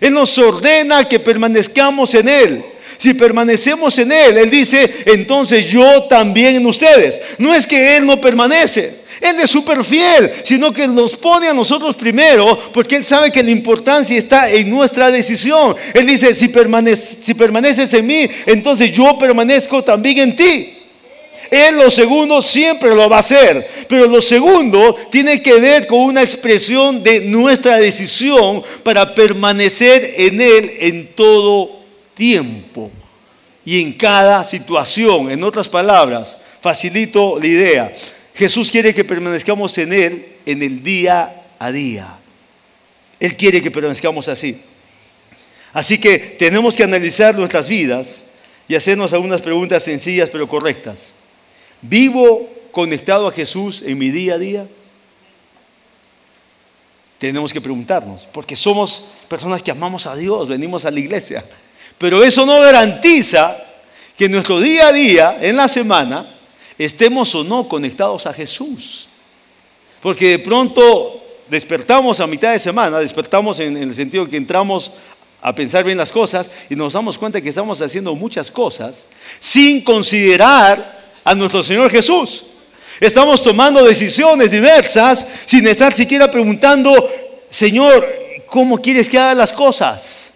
Él 0.00 0.12
nos 0.12 0.36
ordena 0.38 1.08
que 1.08 1.18
permanezcamos 1.18 2.14
en 2.14 2.28
Él. 2.28 2.64
Si 2.98 3.14
permanecemos 3.14 3.98
en 3.98 4.12
Él, 4.12 4.38
Él 4.38 4.50
dice, 4.50 5.02
entonces 5.06 5.68
yo 5.70 6.04
también 6.04 6.56
en 6.56 6.66
ustedes. 6.66 7.20
No 7.38 7.54
es 7.54 7.66
que 7.66 7.96
Él 7.96 8.06
no 8.06 8.20
permanece. 8.20 9.05
Él 9.20 9.36
es 9.40 9.50
súper 9.50 9.82
fiel, 9.84 10.30
sino 10.44 10.72
que 10.72 10.86
nos 10.86 11.16
pone 11.16 11.48
a 11.48 11.54
nosotros 11.54 11.94
primero 11.94 12.58
porque 12.72 12.96
Él 12.96 13.04
sabe 13.04 13.32
que 13.32 13.42
la 13.42 13.50
importancia 13.50 14.16
está 14.16 14.50
en 14.50 14.70
nuestra 14.70 15.10
decisión. 15.10 15.74
Él 15.94 16.06
dice, 16.06 16.34
si, 16.34 16.48
permaneces 16.48 17.94
en 17.94 18.06
mí, 18.06 18.28
entonces 18.44 18.92
yo 18.92 19.18
permanezco 19.18 19.82
también 19.82 20.18
en 20.18 20.36
ti. 20.36 20.72
Él 21.50 21.76
lo 21.76 21.90
segundo 21.90 22.42
siempre 22.42 22.94
lo 22.94 23.08
va 23.08 23.16
a 23.16 23.20
hacer, 23.20 23.68
pero 23.88 24.06
lo 24.06 24.20
segundo 24.20 24.96
tiene 25.10 25.40
que 25.40 25.54
ver 25.54 25.86
con 25.86 26.00
una 26.00 26.22
expresión 26.22 27.02
de 27.02 27.20
nuestra 27.20 27.76
decisión 27.76 28.62
para 28.82 29.14
permanecer 29.14 30.14
en 30.16 30.40
Él 30.40 30.72
en 30.80 31.06
todo 31.14 31.80
tiempo 32.14 32.90
y 33.64 33.80
en 33.80 33.92
cada 33.92 34.42
situación. 34.42 35.30
En 35.30 35.44
otras 35.44 35.68
palabras, 35.68 36.36
facilito 36.60 37.38
la 37.38 37.46
idea. 37.46 37.92
Jesús 38.36 38.70
quiere 38.70 38.94
que 38.94 39.04
permanezcamos 39.04 39.76
en 39.78 39.92
Él 39.92 40.26
en 40.44 40.62
el 40.62 40.82
día 40.82 41.44
a 41.58 41.72
día. 41.72 42.18
Él 43.18 43.34
quiere 43.34 43.62
que 43.62 43.70
permanezcamos 43.70 44.28
así. 44.28 44.60
Así 45.72 45.98
que 45.98 46.18
tenemos 46.18 46.76
que 46.76 46.84
analizar 46.84 47.34
nuestras 47.34 47.66
vidas 47.66 48.24
y 48.68 48.74
hacernos 48.74 49.14
algunas 49.14 49.40
preguntas 49.40 49.82
sencillas 49.82 50.28
pero 50.30 50.46
correctas. 50.48 51.14
¿Vivo 51.80 52.50
conectado 52.72 53.26
a 53.26 53.32
Jesús 53.32 53.82
en 53.84 53.96
mi 53.96 54.10
día 54.10 54.34
a 54.34 54.38
día? 54.38 54.66
Tenemos 57.16 57.54
que 57.54 57.60
preguntarnos, 57.62 58.28
porque 58.30 58.54
somos 58.54 59.02
personas 59.28 59.62
que 59.62 59.70
amamos 59.70 60.06
a 60.06 60.14
Dios, 60.14 60.48
venimos 60.48 60.84
a 60.84 60.90
la 60.90 61.00
iglesia. 61.00 61.42
Pero 61.96 62.22
eso 62.22 62.44
no 62.44 62.60
garantiza 62.60 63.56
que 64.18 64.28
nuestro 64.28 64.60
día 64.60 64.88
a 64.88 64.92
día, 64.92 65.38
en 65.40 65.56
la 65.56 65.68
semana, 65.68 66.35
estemos 66.78 67.34
o 67.34 67.44
no 67.44 67.68
conectados 67.68 68.26
a 68.26 68.32
Jesús. 68.32 69.08
Porque 70.02 70.30
de 70.30 70.38
pronto 70.38 71.22
despertamos 71.48 72.20
a 72.20 72.26
mitad 72.26 72.52
de 72.52 72.58
semana, 72.58 72.98
despertamos 72.98 73.60
en, 73.60 73.76
el 73.76 73.94
sentido 73.94 74.28
que 74.28 74.36
entramos 74.36 74.90
a 75.40 75.54
pensar 75.54 75.84
bien 75.84 75.98
las 75.98 76.10
cosas 76.10 76.50
y 76.68 76.74
nos 76.74 76.92
damos 76.92 77.18
cuenta 77.18 77.40
que 77.40 77.48
estamos 77.48 77.80
haciendo 77.80 78.14
muchas 78.14 78.50
cosas 78.50 79.06
sin 79.38 79.82
considerar 79.82 81.04
a 81.22 81.34
nuestro 81.34 81.62
Señor 81.62 81.90
Jesús. 81.90 82.44
Estamos 83.00 83.42
tomando 83.42 83.84
decisiones 83.84 84.50
diversas 84.50 85.26
sin 85.44 85.66
estar 85.66 85.94
siquiera 85.94 86.30
preguntando, 86.30 87.10
Señor, 87.50 88.06
¿cómo 88.46 88.78
quieres 88.78 89.08
que 89.08 89.18
haga 89.18 89.34
las 89.34 89.52
cosas? 89.52 90.30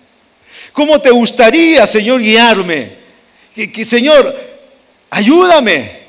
¿Cómo 0.73 1.00
te 1.00 1.11
gustaría, 1.11 1.87
Señor, 1.87 2.20
guiarme? 2.20 2.99
Que, 3.54 3.85
Señor, 3.85 4.35
ayúdame. 5.11 6.00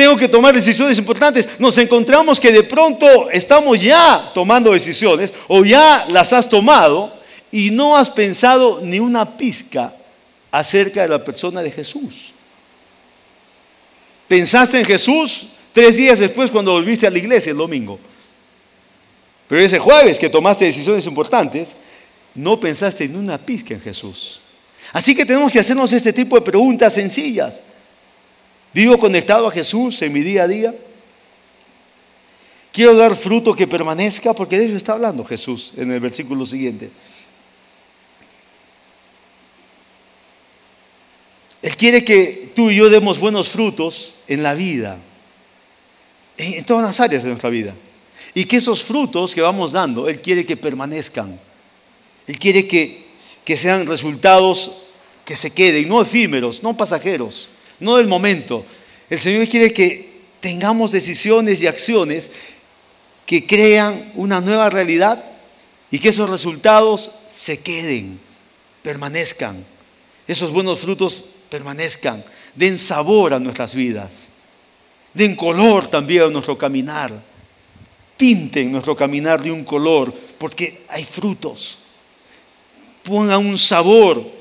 Tengo 0.00 0.16
que 0.16 0.28
tomar 0.28 0.54
decisiones 0.54 0.96
importantes. 0.96 1.46
Nos 1.58 1.76
encontramos 1.76 2.40
que 2.40 2.50
de 2.50 2.62
pronto 2.62 3.28
estamos 3.30 3.78
ya 3.78 4.30
tomando 4.32 4.72
decisiones 4.72 5.30
o 5.46 5.62
ya 5.62 6.06
las 6.08 6.32
has 6.32 6.48
tomado 6.48 7.12
y 7.52 7.70
no 7.70 7.94
has 7.94 8.08
pensado 8.08 8.80
ni 8.82 8.98
una 8.98 9.36
pizca 9.36 9.92
acerca 10.50 11.02
de 11.02 11.08
la 11.10 11.22
persona 11.22 11.62
de 11.62 11.70
Jesús. 11.70 12.32
Pensaste 14.26 14.78
en 14.80 14.86
Jesús 14.86 15.48
tres 15.70 15.98
días 15.98 16.18
después 16.18 16.50
cuando 16.50 16.72
volviste 16.72 17.06
a 17.06 17.10
la 17.10 17.18
iglesia 17.18 17.50
el 17.50 17.58
domingo. 17.58 18.00
Pero 19.48 19.60
ese 19.60 19.78
jueves 19.78 20.18
que 20.18 20.30
tomaste 20.30 20.64
decisiones 20.64 21.04
importantes, 21.04 21.76
no 22.34 22.58
pensaste 22.58 23.04
en 23.04 23.16
una 23.16 23.36
pizca 23.36 23.74
en 23.74 23.82
Jesús. 23.82 24.40
Así 24.94 25.14
que 25.14 25.26
tenemos 25.26 25.52
que 25.52 25.60
hacernos 25.60 25.92
este 25.92 26.14
tipo 26.14 26.36
de 26.36 26.40
preguntas 26.40 26.94
sencillas. 26.94 27.62
¿Vivo 28.72 28.98
conectado 28.98 29.48
a 29.48 29.52
Jesús 29.52 30.00
en 30.02 30.12
mi 30.12 30.20
día 30.20 30.44
a 30.44 30.48
día? 30.48 30.74
Quiero 32.72 32.94
dar 32.94 33.16
fruto 33.16 33.54
que 33.54 33.66
permanezca, 33.66 34.32
porque 34.32 34.58
de 34.58 34.66
eso 34.66 34.76
está 34.76 34.92
hablando 34.92 35.24
Jesús 35.24 35.72
en 35.76 35.90
el 35.90 35.98
versículo 35.98 36.46
siguiente. 36.46 36.90
Él 41.62 41.76
quiere 41.76 42.04
que 42.04 42.52
tú 42.54 42.70
y 42.70 42.76
yo 42.76 42.88
demos 42.88 43.18
buenos 43.18 43.48
frutos 43.48 44.14
en 44.28 44.42
la 44.42 44.54
vida, 44.54 44.98
en 46.38 46.64
todas 46.64 46.86
las 46.86 47.00
áreas 47.00 47.24
de 47.24 47.30
nuestra 47.30 47.50
vida. 47.50 47.74
Y 48.34 48.44
que 48.44 48.56
esos 48.56 48.82
frutos 48.84 49.34
que 49.34 49.40
vamos 49.40 49.72
dando, 49.72 50.08
Él 50.08 50.22
quiere 50.22 50.46
que 50.46 50.56
permanezcan. 50.56 51.38
Él 52.26 52.38
quiere 52.38 52.68
que, 52.68 53.04
que 53.44 53.56
sean 53.56 53.86
resultados 53.86 54.70
que 55.24 55.34
se 55.34 55.50
queden, 55.50 55.88
no 55.88 56.00
efímeros, 56.00 56.62
no 56.62 56.76
pasajeros, 56.76 57.48
no 57.80 57.96
del 57.96 58.06
momento. 58.06 58.64
El 59.08 59.18
Señor 59.18 59.48
quiere 59.48 59.72
que 59.72 60.10
tengamos 60.40 60.92
decisiones 60.92 61.60
y 61.62 61.66
acciones 61.66 62.30
que 63.26 63.46
crean 63.46 64.12
una 64.14 64.40
nueva 64.40 64.70
realidad 64.70 65.24
y 65.90 65.98
que 65.98 66.10
esos 66.10 66.30
resultados 66.30 67.10
se 67.28 67.58
queden, 67.58 68.20
permanezcan. 68.82 69.64
Esos 70.26 70.52
buenos 70.52 70.78
frutos 70.78 71.24
permanezcan, 71.48 72.24
den 72.54 72.78
sabor 72.78 73.34
a 73.34 73.40
nuestras 73.40 73.74
vidas, 73.74 74.28
den 75.12 75.34
color 75.34 75.88
también 75.88 76.22
a 76.24 76.30
nuestro 76.30 76.56
caminar, 76.56 77.12
pinten 78.16 78.70
nuestro 78.70 78.94
caminar 78.94 79.42
de 79.42 79.50
un 79.50 79.64
color, 79.64 80.14
porque 80.38 80.84
hay 80.88 81.04
frutos. 81.04 81.78
Pongan 83.02 83.44
un 83.44 83.58
sabor 83.58 84.39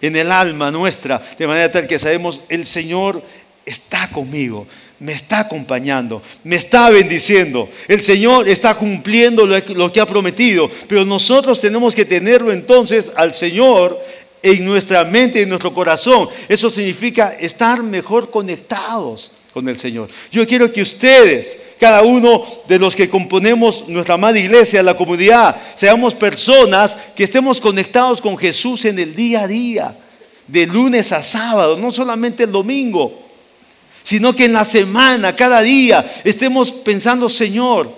en 0.00 0.16
el 0.16 0.30
alma 0.30 0.70
nuestra, 0.70 1.22
de 1.38 1.46
manera 1.46 1.70
tal 1.70 1.86
que 1.86 1.98
sabemos, 1.98 2.42
el 2.48 2.64
Señor 2.64 3.22
está 3.64 4.10
conmigo, 4.10 4.66
me 4.98 5.12
está 5.12 5.40
acompañando, 5.40 6.22
me 6.44 6.56
está 6.56 6.90
bendiciendo. 6.90 7.68
El 7.86 8.02
Señor 8.02 8.48
está 8.48 8.74
cumpliendo 8.74 9.46
lo 9.46 9.92
que 9.92 10.00
ha 10.00 10.06
prometido, 10.06 10.70
pero 10.88 11.04
nosotros 11.04 11.60
tenemos 11.60 11.94
que 11.94 12.04
tenerlo 12.04 12.52
entonces 12.52 13.12
al 13.14 13.34
Señor 13.34 14.00
en 14.42 14.64
nuestra 14.64 15.04
mente, 15.04 15.42
en 15.42 15.48
nuestro 15.48 15.74
corazón. 15.74 16.28
Eso 16.48 16.70
significa 16.70 17.36
estar 17.38 17.82
mejor 17.82 18.30
conectados 18.30 19.32
con 19.52 19.68
el 19.68 19.78
Señor. 19.78 20.08
Yo 20.30 20.46
quiero 20.46 20.72
que 20.72 20.82
ustedes, 20.82 21.58
cada 21.80 22.02
uno 22.02 22.44
de 22.66 22.78
los 22.78 22.94
que 22.94 23.08
componemos 23.08 23.88
nuestra 23.88 24.14
amada 24.14 24.38
iglesia, 24.38 24.82
la 24.82 24.96
comunidad, 24.96 25.56
seamos 25.74 26.14
personas 26.14 26.96
que 27.14 27.24
estemos 27.24 27.60
conectados 27.60 28.20
con 28.20 28.36
Jesús 28.36 28.84
en 28.84 28.98
el 28.98 29.14
día 29.14 29.42
a 29.42 29.48
día, 29.48 29.98
de 30.46 30.66
lunes 30.66 31.12
a 31.12 31.22
sábado, 31.22 31.76
no 31.76 31.90
solamente 31.90 32.44
el 32.44 32.52
domingo, 32.52 33.26
sino 34.02 34.34
que 34.34 34.46
en 34.46 34.54
la 34.54 34.64
semana, 34.64 35.36
cada 35.36 35.60
día, 35.60 36.10
estemos 36.24 36.72
pensando, 36.72 37.28
Señor, 37.28 37.92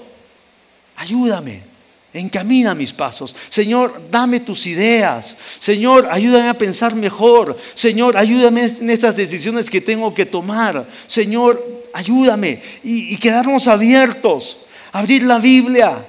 ayúdame. 0.97 1.70
Encamina 2.13 2.75
mis 2.75 2.93
pasos. 2.93 3.37
Señor, 3.51 4.03
dame 4.11 4.41
tus 4.41 4.67
ideas. 4.67 5.37
Señor, 5.61 6.09
ayúdame 6.11 6.49
a 6.49 6.59
pensar 6.59 6.95
mejor. 6.97 7.57
Señor, 7.75 8.17
ayúdame 8.17 8.65
en 8.65 8.91
estas 8.91 9.17
decisiones 9.17 9.71
que 9.71 9.81
tengo 9.81 10.13
que 10.13 10.27
tomar. 10.27 10.89
Señor, 11.07 11.85
ayúdame. 11.93 12.63
Y, 12.83 13.17
quedarnos 13.19 13.69
abiertos. 13.69 14.59
Abrir 14.91 15.23
la 15.23 15.39
Biblia. 15.39 16.05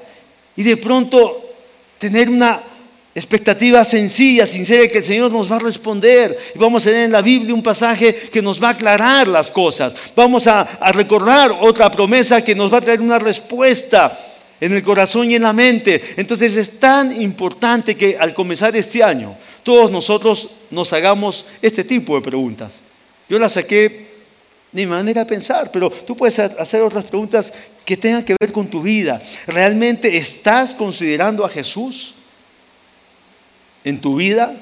Y 0.56 0.64
de 0.64 0.76
pronto 0.76 1.40
tener 2.00 2.32
una 2.32 2.64
expectativa 3.14 3.86
sencilla, 3.86 4.48
sincera, 4.48 4.88
que 4.88 5.00
el 5.00 5.04
Señor 5.04 5.32
nos 5.32 5.52
va 5.52 5.58
a 5.58 5.60
responder. 5.60 6.36
Y 6.56 6.58
vamos 6.58 6.82
a 6.82 6.90
tener 6.90 7.06
en 7.06 7.12
la 7.12 7.22
Biblia 7.22 7.54
un 7.54 7.62
pasaje 7.62 8.16
que 8.16 8.42
nos 8.42 8.62
va 8.62 8.70
a 8.70 8.72
aclarar 8.72 9.28
las 9.28 9.52
cosas. 9.52 9.94
Vamos 10.16 10.48
a, 10.48 10.62
a 10.62 10.92
recordar 10.92 11.52
otra 11.62 11.92
promesa 11.92 12.44
que 12.44 12.56
nos 12.56 12.74
va 12.74 12.80
a 12.80 12.82
traer 12.82 13.02
una 13.02 13.20
respuesta 13.20 14.18
en 14.62 14.72
el 14.72 14.84
corazón 14.84 15.30
y 15.30 15.36
en 15.36 15.42
la 15.42 15.52
mente. 15.52 16.02
Entonces 16.16 16.56
es 16.56 16.80
tan 16.80 17.20
importante 17.22 17.98
que 17.98 18.16
al 18.18 18.34
comenzar 18.34 18.74
este 18.78 19.04
año 19.04 19.36
todos 19.64 19.92
nosotros 19.92 20.50
nos 20.70 20.94
hagamos 20.94 21.46
este 21.62 21.84
tipo 21.84 22.16
de 22.16 22.22
preguntas. 22.22 22.80
Yo 23.28 23.38
las 23.40 23.54
saqué 23.54 24.12
de 24.72 24.88
manera 24.88 25.24
de 25.24 25.30
pensar, 25.30 25.72
pero 25.72 25.90
tú 25.90 26.16
puedes 26.16 26.40
hacer 26.40 26.82
otras 26.82 27.06
preguntas 27.06 27.52
que 27.84 27.98
tengan 27.98 28.24
que 28.24 28.36
ver 28.40 28.52
con 28.52 28.68
tu 28.68 28.82
vida. 28.82 29.22
¿Realmente 29.48 30.16
estás 30.16 30.74
considerando 30.74 31.44
a 31.44 31.50
Jesús 31.50 32.14
en 33.84 34.00
tu 34.00 34.16
vida? 34.16 34.56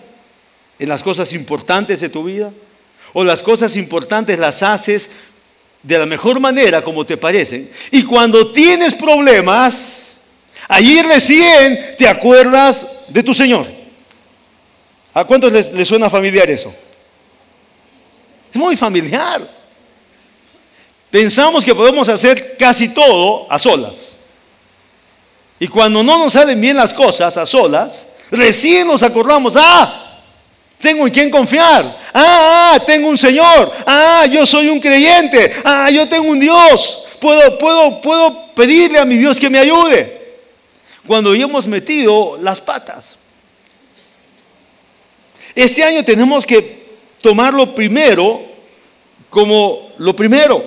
¿En 0.79 0.89
las 0.89 1.03
cosas 1.03 1.33
importantes 1.33 1.99
de 1.99 2.09
tu 2.09 2.23
vida? 2.23 2.51
¿O 3.13 3.23
las 3.23 3.43
cosas 3.43 3.75
importantes 3.75 4.39
las 4.39 4.63
haces 4.63 5.09
de 5.81 5.97
la 5.97 6.05
mejor 6.05 6.39
manera 6.39 6.83
como 6.83 7.05
te 7.05 7.17
parece. 7.17 7.71
Y 7.91 8.03
cuando 8.03 8.51
tienes 8.51 8.93
problemas, 8.93 10.07
allí 10.67 11.01
recién 11.01 11.95
te 11.97 12.07
acuerdas 12.07 12.85
de 13.07 13.23
tu 13.23 13.33
Señor. 13.33 13.67
¿A 15.13 15.23
cuántos 15.25 15.51
les, 15.51 15.87
suena 15.87 16.09
familiar 16.09 16.49
eso? 16.49 16.73
Es 18.51 18.57
muy 18.57 18.75
familiar. 18.75 19.49
Pensamos 21.09 21.65
que 21.65 21.73
podemos 21.73 22.07
hacer 22.07 22.55
casi 22.57 22.89
todo 22.89 23.51
a 23.51 23.57
solas. 23.57 24.15
Y 25.59 25.67
cuando 25.67 26.03
no 26.03 26.17
nos 26.17 26.33
salen 26.33 26.59
bien 26.61 26.77
las 26.77 26.93
cosas 26.93 27.35
a 27.35 27.45
solas, 27.45 28.07
recién 28.31 28.87
nos 28.87 29.03
acordamos, 29.03 29.55
ah, 29.57 30.08
tengo 30.79 31.05
en 31.05 31.13
quién 31.13 31.29
confiar. 31.29 31.97
Ah, 32.13 32.73
ah, 32.73 32.79
tengo 32.85 33.09
un 33.09 33.17
Señor. 33.17 33.71
Ah, 33.85 34.25
yo 34.31 34.45
soy 34.45 34.69
un 34.69 34.79
creyente. 34.79 35.53
Ah, 35.63 35.89
yo 35.91 36.07
tengo 36.07 36.29
un 36.29 36.39
Dios. 36.39 37.03
Puedo, 37.19 37.57
puedo, 37.57 38.01
puedo 38.01 38.53
pedirle 38.55 38.97
a 38.97 39.05
mi 39.05 39.17
Dios 39.17 39.39
que 39.39 39.49
me 39.49 39.59
ayude. 39.59 40.37
Cuando 41.05 41.35
ya 41.35 41.43
hemos 41.43 41.67
metido 41.67 42.37
las 42.41 42.61
patas. 42.61 43.17
Este 45.53 45.83
año 45.83 46.05
tenemos 46.05 46.45
que 46.45 46.87
tomarlo 47.21 47.75
primero 47.75 48.41
como 49.29 49.91
lo 49.97 50.15
primero. 50.15 50.63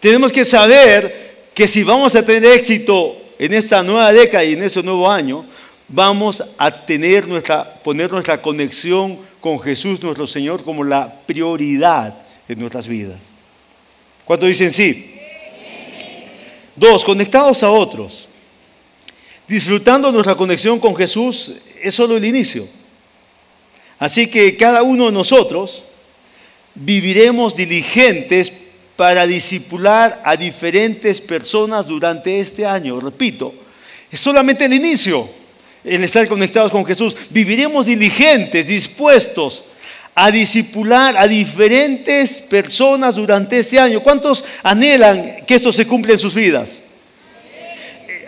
Tenemos 0.00 0.32
que 0.32 0.44
saber 0.44 1.50
que 1.54 1.68
si 1.68 1.82
vamos 1.82 2.14
a 2.14 2.24
tener 2.24 2.44
éxito 2.56 3.16
en 3.38 3.52
esta 3.52 3.82
nueva 3.82 4.12
década 4.12 4.44
y 4.44 4.54
en 4.54 4.62
este 4.62 4.82
nuevo 4.82 5.10
año, 5.10 5.44
vamos 5.92 6.42
a 6.58 6.84
tener 6.84 7.28
nuestra, 7.28 7.74
poner 7.82 8.10
nuestra 8.10 8.40
conexión 8.40 9.18
con 9.40 9.60
Jesús 9.60 10.02
nuestro 10.02 10.26
Señor 10.26 10.64
como 10.64 10.82
la 10.82 11.20
prioridad 11.26 12.14
en 12.48 12.58
nuestras 12.58 12.88
vidas. 12.88 13.20
¿Cuántos 14.24 14.48
dicen 14.48 14.72
sí? 14.72 15.14
Dos, 16.74 17.04
conectados 17.04 17.62
a 17.62 17.70
otros. 17.70 18.26
Disfrutando 19.46 20.10
nuestra 20.10 20.34
conexión 20.34 20.80
con 20.80 20.96
Jesús 20.96 21.52
es 21.80 21.94
solo 21.94 22.16
el 22.16 22.24
inicio. 22.24 22.66
Así 23.98 24.26
que 24.26 24.56
cada 24.56 24.82
uno 24.82 25.06
de 25.06 25.12
nosotros 25.12 25.84
viviremos 26.74 27.54
diligentes 27.54 28.50
para 28.96 29.26
disipular 29.26 30.22
a 30.24 30.36
diferentes 30.36 31.20
personas 31.20 31.86
durante 31.86 32.40
este 32.40 32.64
año. 32.64 32.98
Repito, 32.98 33.52
es 34.10 34.20
solamente 34.20 34.64
el 34.64 34.72
inicio, 34.72 35.28
el 35.84 36.04
estar 36.04 36.26
conectados 36.28 36.70
con 36.70 36.84
Jesús. 36.84 37.16
Viviremos 37.30 37.86
diligentes, 37.86 38.66
dispuestos 38.66 39.64
a 40.14 40.30
disipular 40.30 41.16
a 41.16 41.26
diferentes 41.26 42.40
personas 42.40 43.14
durante 43.16 43.58
este 43.58 43.78
año. 43.78 44.00
¿Cuántos 44.00 44.44
anhelan 44.62 45.44
que 45.46 45.54
esto 45.54 45.72
se 45.72 45.86
cumpla 45.86 46.12
en 46.12 46.18
sus 46.18 46.34
vidas? 46.34 46.80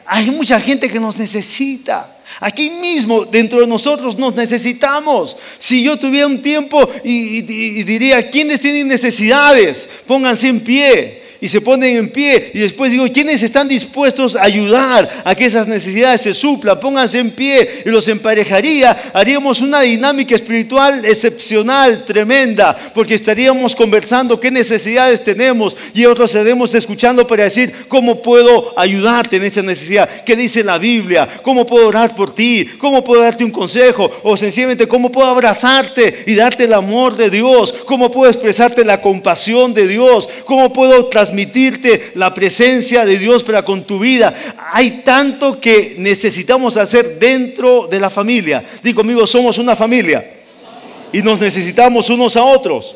Hay 0.06 0.30
mucha 0.30 0.60
gente 0.60 0.90
que 0.90 1.00
nos 1.00 1.18
necesita. 1.18 2.10
Aquí 2.40 2.70
mismo, 2.70 3.24
dentro 3.24 3.60
de 3.60 3.66
nosotros, 3.66 4.18
nos 4.18 4.34
necesitamos. 4.34 5.36
Si 5.58 5.82
yo 5.82 5.98
tuviera 5.98 6.26
un 6.26 6.42
tiempo 6.42 6.88
y, 7.04 7.42
diría, 7.82 8.30
¿quiénes 8.30 8.60
tienen 8.60 8.88
necesidades? 8.88 9.88
Pónganse 10.06 10.48
en 10.48 10.60
pie 10.60 11.23
y 11.44 11.48
se 11.48 11.60
ponen 11.60 11.98
en 11.98 12.08
pie. 12.08 12.52
Y 12.54 12.60
después 12.60 12.90
digo, 12.90 13.04
¿quiénes 13.12 13.42
están 13.42 13.68
dispuestos 13.68 14.34
a 14.34 14.44
ayudar 14.44 15.10
a 15.22 15.34
que 15.34 15.44
esas 15.44 15.68
necesidades 15.68 16.22
se 16.22 16.32
suplan? 16.32 16.80
Pónganse 16.80 17.18
en 17.18 17.32
pie 17.32 17.82
y 17.84 17.90
los 17.90 18.08
emparejaría. 18.08 19.10
Haríamos 19.12 19.60
una 19.60 19.82
dinámica 19.82 20.34
espiritual 20.34 21.04
excepcional, 21.04 22.06
tremenda, 22.06 22.74
porque 22.94 23.16
estaríamos 23.16 23.74
conversando 23.74 24.40
qué 24.40 24.50
necesidades 24.50 25.22
tenemos 25.22 25.76
y 25.92 26.06
otros 26.06 26.30
estaremos 26.30 26.74
escuchando 26.74 27.26
para 27.26 27.44
decir, 27.44 27.74
¿cómo 27.88 28.22
puedo 28.22 28.72
ayudarte 28.74 29.36
en 29.36 29.44
esa 29.44 29.60
necesidad? 29.60 30.08
¿Qué 30.24 30.36
dice 30.36 30.64
la 30.64 30.78
Biblia? 30.78 31.28
¿Cómo 31.42 31.66
puedo 31.66 31.88
orar 31.88 32.14
por 32.14 32.34
ti? 32.34 32.70
¿Cómo 32.78 33.04
puedo 33.04 33.20
darte 33.20 33.44
un 33.44 33.50
consejo? 33.50 34.10
O 34.22 34.34
sencillamente, 34.34 34.88
¿cómo 34.88 35.12
puedo 35.12 35.28
abrazarte 35.28 36.24
y 36.26 36.34
darte 36.36 36.64
el 36.64 36.72
amor 36.72 37.14
de 37.18 37.28
Dios? 37.28 37.74
¿Cómo 37.84 38.10
puedo 38.10 38.30
expresarte 38.30 38.82
la 38.82 39.02
compasión 39.02 39.74
de 39.74 39.86
Dios? 39.86 40.26
¿Cómo 40.46 40.72
puedo 40.72 41.04
transmitir 41.08 41.33
transmitirte 41.34 42.12
la 42.14 42.32
presencia 42.32 43.04
de 43.04 43.18
Dios 43.18 43.42
para 43.42 43.64
con 43.64 43.82
tu 43.84 43.98
vida. 43.98 44.32
Hay 44.72 45.02
tanto 45.04 45.60
que 45.60 45.96
necesitamos 45.98 46.76
hacer 46.76 47.18
dentro 47.18 47.88
de 47.88 47.98
la 47.98 48.08
familia. 48.08 48.64
Digo 48.82 49.00
conmigo, 49.00 49.26
somos 49.26 49.58
una 49.58 49.74
familia 49.74 50.24
y 51.12 51.22
nos 51.22 51.40
necesitamos 51.40 52.08
unos 52.08 52.36
a 52.36 52.44
otros. 52.44 52.94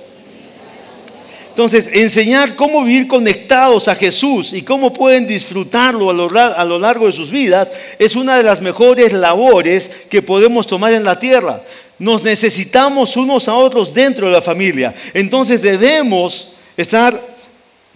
Entonces, 1.51 1.91
enseñar 1.93 2.55
cómo 2.55 2.85
vivir 2.85 3.09
conectados 3.09 3.89
a 3.89 3.97
Jesús 3.97 4.53
y 4.53 4.63
cómo 4.63 4.93
pueden 4.93 5.27
disfrutarlo 5.27 6.11
a 6.11 6.65
lo, 6.65 6.79
largo 6.79 7.07
de 7.07 7.13
sus 7.13 7.33
vidas 7.33 7.73
es 7.99 8.15
una 8.15 8.37
de 8.37 8.45
las 8.45 8.61
mejores 8.61 9.13
labores 9.13 9.91
que 10.09 10.23
podemos 10.23 10.69
tomar 10.69 10.93
en 10.93 11.03
la 11.03 11.19
tierra. 11.19 11.63
Nos 11.99 12.23
necesitamos 12.23 13.17
unos 13.17 13.49
a 13.49 13.55
otros 13.55 13.93
dentro 13.93 14.29
de 14.29 14.35
la 14.35 14.43
familia. 14.43 14.95
Entonces 15.13 15.61
debemos 15.61 16.53
estar 16.77 17.38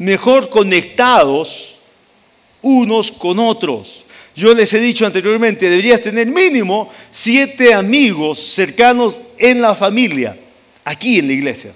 mejor 0.02 0.48
conectados 0.50 1.76
unos 2.60 3.10
con 3.10 3.38
otros. 3.38 4.04
Yo 4.34 4.54
les 4.54 4.72
he 4.74 4.80
dicho 4.80 5.06
anteriormente, 5.06 5.68
deberías 5.68 6.00
tener 6.00 6.26
mínimo 6.26 6.90
siete 7.10 7.72
amigos 7.72 8.38
cercanos 8.38 9.20
en 9.38 9.60
la 9.60 9.74
familia, 9.74 10.36
aquí 10.84 11.18
en 11.18 11.26
la 11.28 11.32
iglesia. 11.34 11.72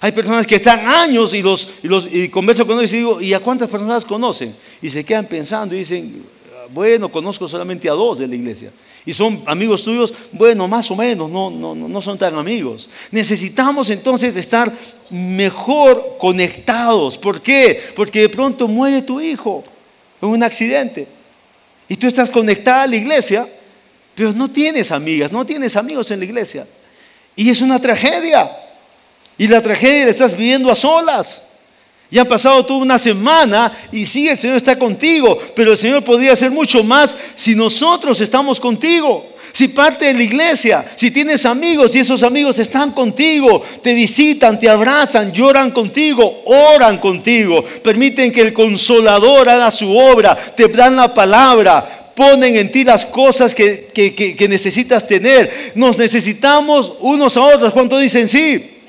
Hay 0.00 0.12
personas 0.12 0.46
que 0.46 0.56
están 0.56 0.86
años 0.86 1.32
y, 1.34 1.42
los, 1.42 1.68
y, 1.82 1.88
los, 1.88 2.08
y 2.10 2.28
converso 2.28 2.66
con 2.66 2.78
ellos 2.78 2.92
y 2.92 2.96
digo, 2.96 3.20
¿y 3.20 3.34
a 3.34 3.40
cuántas 3.40 3.70
personas 3.70 4.04
conocen? 4.04 4.54
Y 4.82 4.88
se 4.90 5.04
quedan 5.04 5.26
pensando 5.26 5.74
y 5.74 5.78
dicen, 5.78 6.24
bueno, 6.72 7.10
conozco 7.10 7.48
solamente 7.48 7.88
a 7.88 7.92
dos 7.92 8.18
de 8.18 8.28
la 8.28 8.34
iglesia. 8.34 8.72
Y 9.04 9.12
son 9.12 9.42
amigos 9.46 9.82
tuyos, 9.82 10.12
bueno, 10.32 10.68
más 10.68 10.90
o 10.90 10.96
menos, 10.96 11.30
no, 11.30 11.50
no, 11.50 11.74
no 11.74 12.02
son 12.02 12.18
tan 12.18 12.34
amigos. 12.34 12.88
Necesitamos 13.10 13.90
entonces 13.90 14.36
estar 14.36 14.72
mejor 15.10 16.16
conectados. 16.18 17.16
¿Por 17.16 17.40
qué? 17.40 17.92
Porque 17.96 18.20
de 18.20 18.28
pronto 18.28 18.68
muere 18.68 19.02
tu 19.02 19.20
hijo 19.20 19.64
en 20.20 20.28
un 20.28 20.42
accidente. 20.42 21.06
Y 21.88 21.96
tú 21.96 22.06
estás 22.06 22.30
conectada 22.30 22.82
a 22.82 22.86
la 22.86 22.96
iglesia, 22.96 23.48
pero 24.14 24.32
no 24.32 24.50
tienes 24.50 24.92
amigas, 24.92 25.32
no 25.32 25.44
tienes 25.44 25.76
amigos 25.76 26.10
en 26.10 26.20
la 26.20 26.24
iglesia. 26.24 26.66
Y 27.34 27.48
es 27.50 27.60
una 27.62 27.80
tragedia. 27.80 28.50
Y 29.38 29.48
la 29.48 29.62
tragedia 29.62 30.04
la 30.04 30.10
estás 30.10 30.36
viviendo 30.36 30.70
a 30.70 30.74
solas. 30.74 31.42
Ya 32.10 32.22
ha 32.22 32.28
pasado 32.28 32.64
toda 32.66 32.80
una 32.80 32.98
semana 32.98 33.72
y 33.92 34.04
sí, 34.04 34.28
el 34.28 34.36
Señor 34.36 34.56
está 34.56 34.76
contigo, 34.76 35.38
pero 35.54 35.72
el 35.72 35.78
Señor 35.78 36.02
podría 36.02 36.32
hacer 36.32 36.50
mucho 36.50 36.82
más 36.82 37.16
si 37.36 37.54
nosotros 37.54 38.20
estamos 38.20 38.58
contigo. 38.58 39.26
Si 39.52 39.68
parte 39.68 40.06
de 40.06 40.14
la 40.14 40.22
iglesia, 40.22 40.84
si 40.96 41.10
tienes 41.10 41.44
amigos 41.46 41.94
y 41.94 42.00
esos 42.00 42.22
amigos 42.22 42.58
están 42.58 42.92
contigo, 42.92 43.62
te 43.82 43.94
visitan, 43.94 44.58
te 44.58 44.68
abrazan, 44.68 45.32
lloran 45.32 45.70
contigo, 45.70 46.42
oran 46.46 46.98
contigo, 46.98 47.64
permiten 47.82 48.32
que 48.32 48.42
el 48.42 48.52
consolador 48.52 49.48
haga 49.48 49.70
su 49.70 49.96
obra, 49.96 50.36
te 50.36 50.68
dan 50.68 50.96
la 50.96 51.12
palabra, 51.12 52.12
ponen 52.14 52.56
en 52.56 52.70
ti 52.70 52.84
las 52.84 53.04
cosas 53.04 53.54
que, 53.54 53.88
que 53.92 54.48
necesitas 54.48 55.06
tener. 55.06 55.72
Nos 55.74 55.98
necesitamos 55.98 56.92
unos 57.00 57.36
a 57.36 57.42
otros. 57.42 57.72
¿Cuánto 57.72 57.98
dicen 57.98 58.28
sí? 58.28 58.79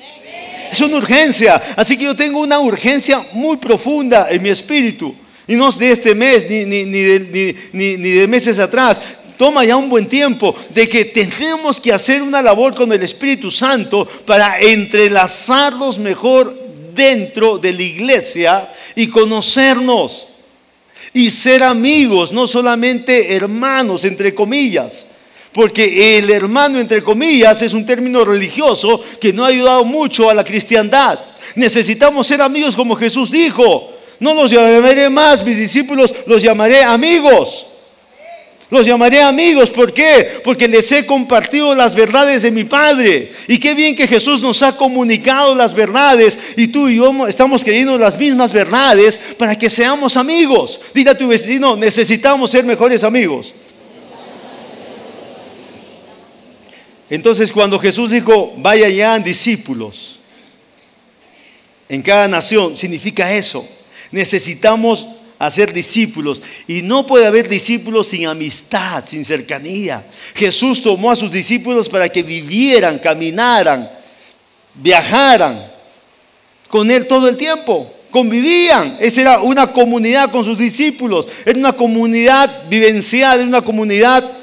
Es 0.72 0.80
una 0.80 0.96
urgencia. 0.96 1.62
Así 1.76 1.96
que 1.96 2.04
yo 2.04 2.16
tengo 2.16 2.40
una 2.40 2.58
urgencia 2.58 3.24
muy 3.32 3.58
profunda 3.58 4.28
en 4.30 4.42
mi 4.42 4.48
espíritu. 4.48 5.14
Y 5.46 5.54
no 5.54 5.68
es 5.68 5.78
de 5.78 5.92
este 5.92 6.14
mes 6.14 6.48
ni, 6.48 6.64
ni, 6.64 6.84
ni, 6.84 7.96
ni 7.96 8.10
de 8.10 8.26
meses 8.26 8.58
atrás 8.58 9.00
toma 9.36 9.64
ya 9.64 9.76
un 9.76 9.88
buen 9.88 10.06
tiempo 10.06 10.54
de 10.70 10.88
que 10.88 11.04
tenemos 11.04 11.80
que 11.80 11.92
hacer 11.92 12.22
una 12.22 12.40
labor 12.40 12.76
con 12.76 12.92
el 12.92 13.02
Espíritu 13.02 13.50
Santo 13.50 14.06
para 14.24 14.60
entrelazarnos 14.60 15.98
mejor 15.98 16.56
dentro 16.94 17.58
de 17.58 17.72
la 17.72 17.82
iglesia 17.82 18.72
y 18.94 19.08
conocernos 19.08 20.28
y 21.12 21.30
ser 21.30 21.64
amigos, 21.64 22.32
no 22.32 22.46
solamente 22.46 23.34
hermanos, 23.34 24.04
entre 24.04 24.32
comillas. 24.32 25.06
Porque 25.52 26.18
el 26.18 26.30
hermano, 26.30 26.78
entre 26.78 27.02
comillas, 27.02 27.60
es 27.62 27.74
un 27.74 27.84
término 27.84 28.24
religioso 28.24 29.02
que 29.20 29.32
no 29.32 29.44
ha 29.44 29.48
ayudado 29.48 29.84
mucho 29.84 30.30
a 30.30 30.34
la 30.34 30.44
cristiandad. 30.44 31.18
Necesitamos 31.54 32.26
ser 32.26 32.40
amigos 32.40 32.74
como 32.74 32.96
Jesús 32.96 33.30
dijo. 33.30 33.92
No 34.18 34.34
los 34.34 34.50
llamaré 34.50 35.10
más, 35.10 35.44
mis 35.44 35.58
discípulos 35.58 36.14
los 36.26 36.42
llamaré 36.42 36.82
amigos. 36.82 37.66
Los 38.70 38.86
llamaré 38.86 39.20
amigos, 39.20 39.68
¿por 39.68 39.92
qué? 39.92 40.40
Porque 40.42 40.66
les 40.66 40.90
he 40.92 41.04
compartido 41.04 41.74
las 41.74 41.94
verdades 41.94 42.42
de 42.42 42.50
mi 42.50 42.64
Padre. 42.64 43.32
Y 43.46 43.58
qué 43.58 43.74
bien 43.74 43.94
que 43.94 44.06
Jesús 44.06 44.40
nos 44.40 44.62
ha 44.62 44.74
comunicado 44.78 45.54
las 45.54 45.74
verdades 45.74 46.38
y 46.56 46.68
tú 46.68 46.88
y 46.88 46.96
yo 46.96 47.26
estamos 47.26 47.62
queriendo 47.62 47.98
las 47.98 48.18
mismas 48.18 48.50
verdades 48.50 49.20
para 49.36 49.58
que 49.58 49.68
seamos 49.68 50.16
amigos. 50.16 50.80
Dile 50.94 51.10
a 51.10 51.18
tu 51.18 51.28
vecino, 51.28 51.76
necesitamos 51.76 52.50
ser 52.50 52.64
mejores 52.64 53.04
amigos. 53.04 53.52
Entonces 57.12 57.52
cuando 57.52 57.78
Jesús 57.78 58.10
dijo, 58.10 58.54
vaya 58.56 58.88
ya 58.88 59.18
discípulos 59.18 60.18
en 61.86 62.00
cada 62.00 62.26
nación, 62.26 62.74
significa 62.74 63.30
eso. 63.30 63.68
Necesitamos 64.10 65.06
hacer 65.38 65.74
discípulos 65.74 66.42
y 66.66 66.80
no 66.80 67.06
puede 67.06 67.26
haber 67.26 67.50
discípulos 67.50 68.08
sin 68.08 68.26
amistad, 68.26 69.04
sin 69.06 69.26
cercanía. 69.26 70.06
Jesús 70.34 70.82
tomó 70.82 71.10
a 71.10 71.16
sus 71.16 71.30
discípulos 71.30 71.86
para 71.86 72.08
que 72.08 72.22
vivieran, 72.22 72.98
caminaran, 72.98 73.90
viajaran 74.72 75.70
con 76.66 76.90
Él 76.90 77.06
todo 77.06 77.28
el 77.28 77.36
tiempo 77.36 77.92
convivían. 78.10 78.96
Esa 79.00 79.20
era 79.20 79.40
una 79.40 79.70
comunidad 79.70 80.30
con 80.30 80.44
sus 80.44 80.56
discípulos. 80.56 81.28
Era 81.44 81.58
una 81.58 81.72
comunidad 81.74 82.70
vivencial, 82.70 83.40
era 83.40 83.48
una 83.48 83.62
comunidad 83.62 84.41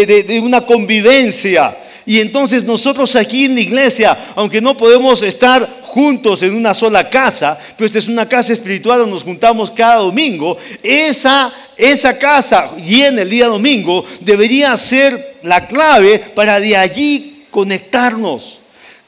de, 0.00 0.40
una 0.40 0.64
convivencia. 0.64 1.76
Y 2.04 2.18
entonces 2.18 2.64
nosotros 2.64 3.14
aquí 3.14 3.44
en 3.44 3.54
la 3.54 3.60
iglesia, 3.60 4.32
aunque 4.34 4.60
no 4.60 4.76
podemos 4.76 5.22
estar 5.22 5.82
juntos 5.82 6.42
en 6.42 6.56
una 6.56 6.74
sola 6.74 7.08
casa, 7.08 7.58
pues 7.76 7.94
es 7.94 8.08
una 8.08 8.28
casa 8.28 8.52
espiritual 8.52 9.00
donde 9.00 9.14
nos 9.14 9.22
juntamos 9.22 9.70
cada 9.70 9.96
domingo, 9.96 10.56
esa, 10.82 11.52
esa 11.76 12.18
casa 12.18 12.74
llena 12.76 13.22
el 13.22 13.30
día 13.30 13.46
domingo 13.46 14.04
debería 14.20 14.76
ser 14.76 15.36
la 15.42 15.68
clave 15.68 16.18
para 16.18 16.58
de 16.58 16.76
allí 16.76 17.44
conectarnos. 17.50 18.61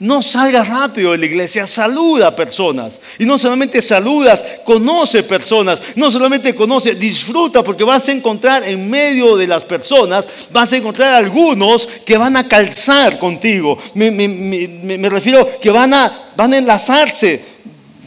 No 0.05 0.21
salgas 0.21 0.69
rápido 0.69 1.13
de 1.13 1.19
la 1.19 1.25
iglesia, 1.25 1.67
saluda 1.67 2.27
a 2.27 2.37
personas. 2.37 3.01
Y 3.19 3.25
no 3.25 3.39
solamente 3.39 3.81
saludas, 3.81 4.45
conoce 4.63 5.23
personas. 5.23 5.83
No 5.97 6.11
solamente 6.11 6.55
conoce, 6.55 6.95
disfruta 6.95 7.65
porque 7.65 7.85
vas 7.85 8.07
a 8.07 8.13
encontrar 8.13 8.69
en 8.69 8.91
medio 8.91 9.35
de 9.35 9.47
las 9.47 9.65
personas, 9.65 10.29
vas 10.53 10.71
a 10.71 10.77
encontrar 10.77 11.15
algunos 11.15 11.87
que 12.05 12.19
van 12.19 12.37
a 12.37 12.47
calzar 12.47 13.19
contigo. 13.19 13.79
Me, 13.95 15.09
refiero 15.09 15.59
que 15.59 15.71
van 15.71 15.95
a, 15.95 16.29
van 16.37 16.53
a 16.53 16.59
enlazarse 16.59 17.43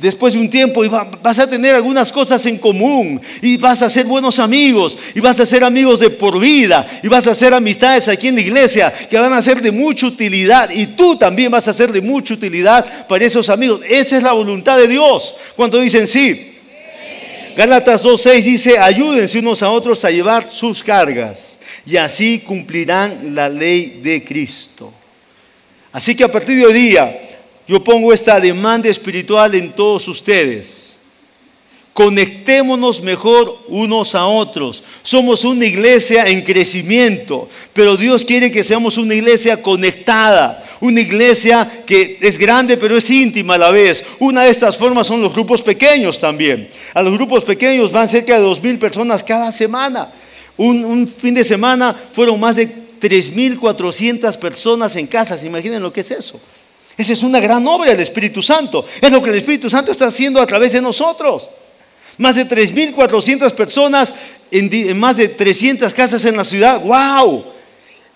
después 0.01 0.33
de 0.33 0.39
un 0.39 0.49
tiempo 0.49 0.83
vas 1.21 1.39
a 1.39 1.49
tener 1.49 1.75
algunas 1.75 2.11
cosas 2.11 2.45
en 2.45 2.57
común 2.57 3.21
y 3.41 3.57
vas 3.57 3.81
a 3.81 3.89
ser 3.89 4.05
buenos 4.05 4.39
amigos 4.39 4.97
y 5.15 5.19
vas 5.19 5.39
a 5.39 5.45
ser 5.45 5.63
amigos 5.63 5.99
de 5.99 6.09
por 6.09 6.39
vida 6.39 6.87
y 7.03 7.07
vas 7.07 7.27
a 7.27 7.31
hacer 7.31 7.53
amistades 7.53 8.07
aquí 8.07 8.27
en 8.27 8.35
la 8.35 8.41
iglesia 8.41 8.93
que 9.09 9.17
van 9.17 9.33
a 9.33 9.41
ser 9.41 9.61
de 9.61 9.71
mucha 9.71 10.07
utilidad 10.07 10.69
y 10.69 10.87
tú 10.87 11.15
también 11.15 11.51
vas 11.51 11.67
a 11.67 11.73
ser 11.73 11.91
de 11.91 12.01
mucha 12.01 12.33
utilidad 12.33 13.07
para 13.07 13.25
esos 13.25 13.49
amigos. 13.49 13.81
Esa 13.87 14.17
es 14.17 14.23
la 14.23 14.33
voluntad 14.33 14.77
de 14.77 14.87
Dios. 14.87 15.35
Cuando 15.55 15.79
dicen 15.79 16.07
sí. 16.07 16.53
Gálatas 17.55 18.05
2.6 18.05 18.43
dice, 18.43 18.77
ayúdense 18.77 19.39
unos 19.39 19.63
a 19.63 19.71
otros 19.71 20.05
a 20.05 20.11
llevar 20.11 20.51
sus 20.51 20.83
cargas 20.83 21.57
y 21.87 21.97
así 21.97 22.39
cumplirán 22.45 23.33
la 23.33 23.49
ley 23.49 23.99
de 24.03 24.23
Cristo. 24.23 24.93
Así 25.91 26.13
que 26.13 26.23
a 26.23 26.31
partir 26.31 26.57
de 26.57 26.65
hoy 26.65 26.73
día, 26.73 27.19
yo 27.67 27.83
pongo 27.83 28.13
esta 28.13 28.39
demanda 28.39 28.89
espiritual 28.89 29.53
en 29.55 29.73
todos 29.73 30.07
ustedes. 30.07 30.87
Conectémonos 31.91 33.01
mejor 33.01 33.57
unos 33.67 34.13
a 34.13 34.27
otros. 34.27 34.83
Somos 35.01 35.43
una 35.43 35.65
iglesia 35.65 36.27
en 36.27 36.43
crecimiento, 36.43 37.49
pero 37.73 37.97
Dios 37.97 38.23
quiere 38.23 38.51
que 38.51 38.63
seamos 38.63 38.97
una 38.97 39.15
iglesia 39.15 39.61
conectada, 39.61 40.63
una 40.79 41.01
iglesia 41.01 41.83
que 41.87 42.19
es 42.21 42.37
grande 42.37 42.77
pero 42.77 42.95
es 42.95 43.09
íntima 43.09 43.55
a 43.55 43.57
la 43.57 43.71
vez. 43.71 44.03
Una 44.19 44.43
de 44.43 44.51
estas 44.51 44.77
formas 44.77 45.07
son 45.07 45.21
los 45.21 45.33
grupos 45.33 45.61
pequeños 45.61 46.19
también. 46.19 46.69
A 46.93 47.01
los 47.01 47.13
grupos 47.13 47.43
pequeños 47.43 47.91
van 47.91 48.07
cerca 48.07 48.35
de 48.35 48.43
dos 48.43 48.61
mil 48.61 48.77
personas 48.77 49.23
cada 49.23 49.51
semana. 49.51 50.13
Un, 50.55 50.85
un 50.85 51.07
fin 51.07 51.33
de 51.33 51.43
semana 51.43 51.95
fueron 52.13 52.39
más 52.39 52.57
de 52.57 52.69
3.400 53.01 54.37
personas 54.37 54.95
en 54.95 55.07
casas. 55.07 55.43
Imaginen 55.43 55.81
lo 55.81 55.91
que 55.91 56.01
es 56.01 56.11
eso. 56.11 56.39
Esa 56.97 57.13
es 57.13 57.21
una 57.21 57.39
gran 57.39 57.65
obra 57.67 57.91
del 57.91 57.99
Espíritu 57.99 58.41
Santo. 58.41 58.85
Es 58.99 59.11
lo 59.11 59.21
que 59.21 59.29
el 59.29 59.37
Espíritu 59.37 59.69
Santo 59.69 59.91
está 59.91 60.07
haciendo 60.07 60.41
a 60.41 60.47
través 60.47 60.73
de 60.73 60.81
nosotros. 60.81 61.47
Más 62.17 62.35
de 62.35 62.47
3.400 62.47 63.51
personas 63.53 64.13
en, 64.49 64.97
más 64.97 65.17
de 65.17 65.29
300 65.29 65.93
casas 65.93 66.25
en 66.25 66.35
la 66.35 66.43
ciudad. 66.43 66.81
¡Wow! 66.81 67.45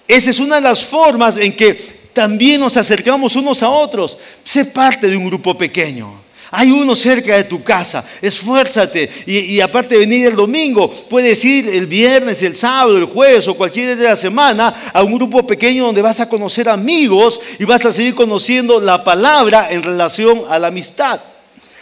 Esa 0.08 0.32
es 0.32 0.40
una 0.40 0.56
de 0.56 0.62
las 0.62 0.84
formas 0.84 1.38
en 1.38 1.56
que 1.56 2.02
también 2.12 2.60
nos 2.60 2.76
acercamos 2.76 3.36
unos 3.36 3.62
a 3.62 3.70
otros. 3.70 4.18
Sé 4.44 4.66
parte 4.66 5.08
de 5.08 5.16
un 5.16 5.28
grupo 5.28 5.56
pequeño. 5.56 6.31
Hay 6.54 6.70
uno 6.70 6.98
cerca 6.98 7.38
de 7.38 7.46
tu 7.46 7.64
casa, 7.64 8.04
esfuérzate. 8.22 9.10
Y, 9.26 9.62
aparte 9.62 9.96
de 9.96 10.02
venir 10.02 10.28
el 10.28 10.36
domingo, 10.36 10.92
puedes 11.10 11.44
ir 11.46 11.70
el 11.70 11.88
viernes, 11.88 12.44
el 12.44 12.58
sábado, 12.58 12.98
el 12.98 13.06
jueves 13.06 13.48
o 13.48 13.56
cualquier 13.56 13.86
día 13.86 13.96
de 13.96 14.10
la 14.10 14.18
semana 14.18 14.92
a 14.94 15.02
un 15.02 15.14
grupo 15.14 15.48
pequeño 15.48 15.86
donde 15.86 16.02
vas 16.02 16.20
a 16.20 16.28
conocer 16.28 16.68
amigos 16.68 17.40
y 17.58 17.64
vas 17.64 17.86
a 17.86 17.94
seguir 17.94 18.16
conociendo 18.16 18.82
la 18.82 19.02
palabra 19.02 19.72
en 19.72 19.82
relación 19.82 20.44
a 20.50 20.60
la 20.60 20.68
amistad. 20.68 21.22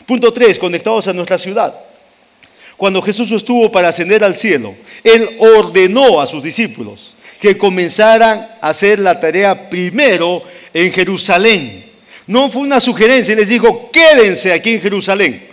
Punto 0.05 0.32
3, 0.32 0.60
conectados 0.60 1.08
a 1.08 1.13
nuestra 1.13 1.39
ciudad. 1.39 1.73
Cuando 2.77 3.01
Jesús 3.01 3.32
estuvo 3.32 3.71
para 3.71 3.89
ascender 3.89 4.23
al 4.23 4.36
cielo, 4.36 4.75
Él 5.03 5.32
ordenó 5.39 6.21
a 6.21 6.27
sus 6.27 6.43
discípulos 6.43 7.15
que 7.41 7.58
comenzaran 7.58 8.51
a 8.62 8.69
hacer 8.69 8.99
la 8.99 9.19
tarea 9.19 9.67
primero 9.67 10.43
en 10.73 10.91
Jerusalén 10.91 11.88
no 12.29 12.51
fue 12.51 12.61
una 12.61 12.79
sugerencia, 12.79 13.35
les 13.35 13.49
dijo, 13.49 13.89
quédense 13.91 14.53
aquí 14.53 14.75
en 14.75 14.81
Jerusalén. 14.81 15.47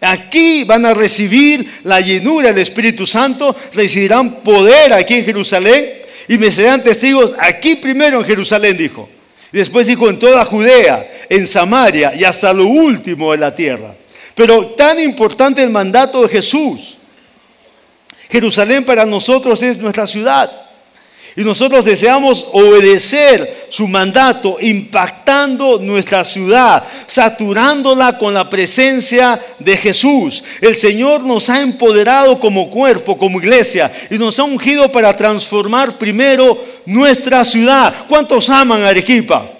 Aquí 0.00 0.64
van 0.64 0.86
a 0.86 0.94
recibir 0.94 1.80
la 1.84 2.00
llenura 2.00 2.48
del 2.48 2.62
Espíritu 2.62 3.06
Santo, 3.06 3.54
recibirán 3.74 4.36
poder 4.36 4.94
aquí 4.94 5.16
en 5.16 5.26
Jerusalén 5.26 5.90
y 6.26 6.38
me 6.38 6.50
serán 6.50 6.82
testigos 6.82 7.34
aquí 7.38 7.76
primero 7.76 8.18
en 8.18 8.24
Jerusalén, 8.24 8.78
dijo. 8.78 9.10
Después 9.52 9.86
dijo 9.86 10.08
en 10.08 10.18
toda 10.18 10.42
Judea, 10.46 11.06
en 11.28 11.46
Samaria 11.46 12.14
y 12.16 12.24
hasta 12.24 12.50
lo 12.54 12.64
último 12.64 13.32
de 13.32 13.36
la 13.36 13.54
tierra. 13.54 13.94
Pero 14.34 14.68
tan 14.68 14.98
importante 14.98 15.62
el 15.62 15.68
mandato 15.68 16.22
de 16.22 16.28
Jesús. 16.30 16.96
Jerusalén 18.30 18.86
para 18.86 19.04
nosotros 19.04 19.62
es 19.62 19.76
nuestra 19.76 20.06
ciudad. 20.06 20.50
Y 21.40 21.42
nosotros 21.42 21.86
deseamos 21.86 22.46
obedecer 22.52 23.68
su 23.70 23.88
mandato, 23.88 24.58
impactando 24.60 25.78
nuestra 25.78 26.22
ciudad, 26.22 26.84
saturándola 27.06 28.18
con 28.18 28.34
la 28.34 28.50
presencia 28.50 29.40
de 29.58 29.74
Jesús. 29.78 30.44
El 30.60 30.76
Señor 30.76 31.22
nos 31.22 31.48
ha 31.48 31.62
empoderado 31.62 32.38
como 32.38 32.68
cuerpo, 32.68 33.16
como 33.16 33.38
iglesia, 33.38 33.90
y 34.10 34.18
nos 34.18 34.38
ha 34.38 34.42
ungido 34.44 34.92
para 34.92 35.16
transformar 35.16 35.96
primero 35.96 36.62
nuestra 36.84 37.42
ciudad. 37.42 38.04
¿Cuántos 38.06 38.50
aman 38.50 38.84
Arequipa? 38.84 39.59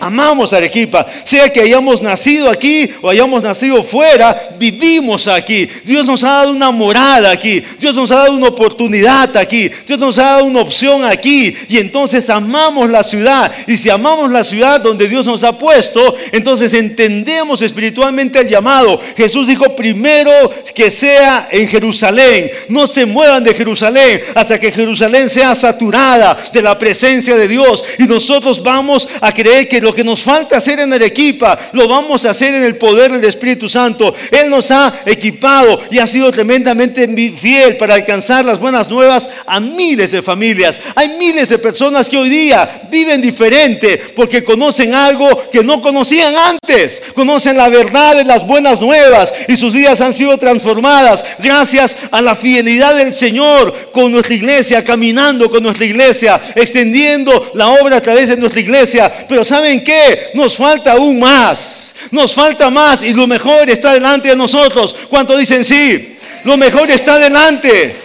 Amamos 0.00 0.52
Arequipa, 0.54 1.06
sea 1.24 1.52
que 1.52 1.60
hayamos 1.60 2.00
nacido 2.00 2.50
aquí 2.50 2.90
o 3.02 3.10
hayamos 3.10 3.42
nacido 3.42 3.84
fuera, 3.84 4.50
vivimos 4.58 5.28
aquí. 5.28 5.68
Dios 5.84 6.06
nos 6.06 6.24
ha 6.24 6.30
dado 6.30 6.52
una 6.52 6.70
morada 6.70 7.30
aquí, 7.30 7.62
Dios 7.78 7.94
nos 7.94 8.10
ha 8.10 8.16
dado 8.16 8.34
una 8.34 8.48
oportunidad 8.48 9.36
aquí, 9.36 9.70
Dios 9.86 9.98
nos 9.98 10.18
ha 10.18 10.22
dado 10.22 10.44
una 10.46 10.60
opción 10.60 11.04
aquí. 11.04 11.54
Y 11.68 11.78
entonces 11.78 12.30
amamos 12.30 12.88
la 12.88 13.02
ciudad. 13.02 13.52
Y 13.66 13.76
si 13.76 13.90
amamos 13.90 14.30
la 14.30 14.42
ciudad 14.42 14.80
donde 14.80 15.06
Dios 15.06 15.26
nos 15.26 15.44
ha 15.44 15.58
puesto, 15.58 16.16
entonces 16.32 16.72
entendemos 16.72 17.60
espiritualmente 17.60 18.40
el 18.40 18.48
llamado. 18.48 19.00
Jesús 19.16 19.48
dijo 19.48 19.76
primero 19.76 20.30
que 20.74 20.90
sea 20.90 21.48
en 21.50 21.68
Jerusalén. 21.68 22.50
No 22.68 22.86
se 22.86 23.04
muevan 23.04 23.44
de 23.44 23.54
Jerusalén 23.54 24.22
hasta 24.34 24.58
que 24.58 24.72
Jerusalén 24.72 25.28
sea 25.28 25.54
saturada 25.54 26.38
de 26.52 26.62
la 26.62 26.78
presencia 26.78 27.36
de 27.36 27.48
Dios. 27.48 27.84
Y 27.98 28.04
nosotros 28.04 28.62
vamos 28.62 29.08
a 29.20 29.32
creer 29.32 29.68
que 29.68 29.80
lo 29.80 29.89
que 29.94 30.04
nos 30.04 30.22
falta 30.22 30.56
hacer 30.56 30.80
en 30.80 30.92
Arequipa, 30.92 31.58
lo 31.72 31.88
vamos 31.88 32.24
a 32.24 32.30
hacer 32.30 32.54
en 32.54 32.64
el 32.64 32.76
poder 32.76 33.12
del 33.12 33.24
Espíritu 33.24 33.68
Santo. 33.68 34.14
Él 34.30 34.50
nos 34.50 34.70
ha 34.70 35.00
equipado 35.06 35.80
y 35.90 35.98
ha 35.98 36.06
sido 36.06 36.30
tremendamente 36.30 37.08
fiel 37.30 37.76
para 37.76 37.94
alcanzar 37.94 38.44
las 38.44 38.58
buenas 38.58 38.88
nuevas 38.88 39.28
a 39.46 39.60
miles 39.60 40.12
de 40.12 40.22
familias. 40.22 40.80
Hay 40.94 41.10
miles 41.18 41.48
de 41.48 41.58
personas 41.58 42.08
que 42.08 42.16
hoy 42.16 42.28
día 42.28 42.82
viven 42.90 43.20
diferente 43.20 44.00
porque 44.14 44.44
conocen 44.44 44.94
algo 44.94 45.50
que 45.50 45.62
no 45.62 45.80
conocían 45.82 46.34
antes. 46.36 47.02
Conocen 47.14 47.56
la 47.56 47.68
verdad 47.68 48.16
de 48.16 48.24
las 48.24 48.46
buenas 48.46 48.80
nuevas 48.80 49.32
y 49.48 49.56
sus 49.56 49.72
vidas 49.72 50.00
han 50.00 50.14
sido 50.14 50.36
transformadas 50.38 51.24
gracias 51.38 51.96
a 52.10 52.22
la 52.22 52.34
fidelidad 52.34 52.94
del 52.94 53.12
Señor 53.12 53.90
con 53.92 54.12
nuestra 54.12 54.34
iglesia, 54.34 54.84
caminando 54.84 55.50
con 55.50 55.62
nuestra 55.62 55.84
iglesia, 55.84 56.40
extendiendo 56.54 57.52
la 57.54 57.70
obra 57.70 57.96
a 57.96 58.02
través 58.02 58.28
de 58.28 58.36
nuestra 58.36 58.60
iglesia. 58.60 59.12
Pero 59.28 59.44
¿saben 59.44 59.79
qué? 59.82 60.30
Nos 60.34 60.56
falta 60.56 60.92
aún 60.92 61.18
más. 61.18 61.94
Nos 62.10 62.34
falta 62.34 62.70
más 62.70 63.02
y 63.02 63.12
lo 63.12 63.26
mejor 63.26 63.68
está 63.70 63.92
delante 63.92 64.30
de 64.30 64.36
nosotros. 64.36 64.94
¿Cuánto 65.08 65.36
dicen 65.36 65.64
sí? 65.64 66.16
Lo 66.44 66.56
mejor 66.56 66.90
está 66.90 67.18
delante. 67.18 67.96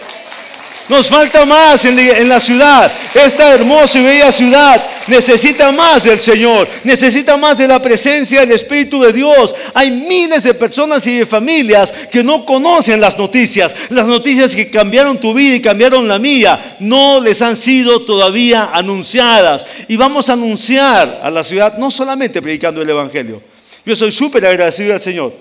Nos 0.88 1.08
falta 1.08 1.44
más 1.44 1.84
en 1.84 2.28
la 2.28 2.38
ciudad. 2.38 2.90
Esta 3.12 3.52
hermosa 3.52 3.98
y 3.98 4.04
bella 4.04 4.30
ciudad 4.30 4.84
necesita 5.08 5.72
más 5.72 6.04
del 6.04 6.20
Señor. 6.20 6.68
Necesita 6.84 7.36
más 7.36 7.58
de 7.58 7.66
la 7.66 7.82
presencia 7.82 8.40
del 8.40 8.52
Espíritu 8.52 9.00
de 9.00 9.12
Dios. 9.12 9.54
Hay 9.74 9.90
miles 9.90 10.44
de 10.44 10.54
personas 10.54 11.06
y 11.06 11.18
de 11.18 11.26
familias 11.26 11.92
que 12.10 12.22
no 12.22 12.46
conocen 12.46 13.00
las 13.00 13.18
noticias. 13.18 13.74
Las 13.90 14.06
noticias 14.06 14.54
que 14.54 14.70
cambiaron 14.70 15.18
tu 15.18 15.34
vida 15.34 15.56
y 15.56 15.62
cambiaron 15.62 16.06
la 16.06 16.18
mía. 16.20 16.76
No 16.78 17.20
les 17.20 17.42
han 17.42 17.56
sido 17.56 18.02
todavía 18.02 18.70
anunciadas. 18.72 19.66
Y 19.88 19.96
vamos 19.96 20.30
a 20.30 20.34
anunciar 20.34 21.20
a 21.22 21.30
la 21.30 21.42
ciudad 21.42 21.78
no 21.78 21.90
solamente 21.90 22.40
predicando 22.40 22.80
el 22.80 22.90
Evangelio. 22.90 23.42
Yo 23.84 23.96
soy 23.96 24.12
súper 24.12 24.46
agradecido 24.46 24.94
al 24.94 25.00
Señor 25.00 25.32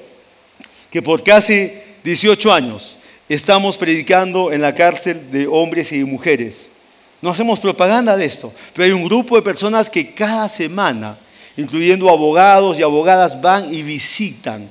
que 0.91 1.01
por 1.01 1.23
casi 1.23 1.71
18 2.03 2.53
años 2.53 2.97
estamos 3.27 3.77
predicando 3.77 4.51
en 4.51 4.61
la 4.61 4.75
cárcel 4.75 5.31
de 5.31 5.47
hombres 5.47 5.91
y 5.91 6.03
mujeres. 6.03 6.69
No 7.21 7.31
hacemos 7.31 7.59
propaganda 7.59 8.15
de 8.15 8.25
esto, 8.25 8.53
pero 8.73 8.85
hay 8.85 8.91
un 8.91 9.05
grupo 9.05 9.35
de 9.35 9.41
personas 9.41 9.89
que 9.89 10.13
cada 10.13 10.47
semana, 10.47 11.17
incluyendo 11.57 12.09
abogados 12.09 12.77
y 12.77 12.83
abogadas, 12.83 13.41
van 13.41 13.73
y 13.73 13.81
visitan 13.81 14.69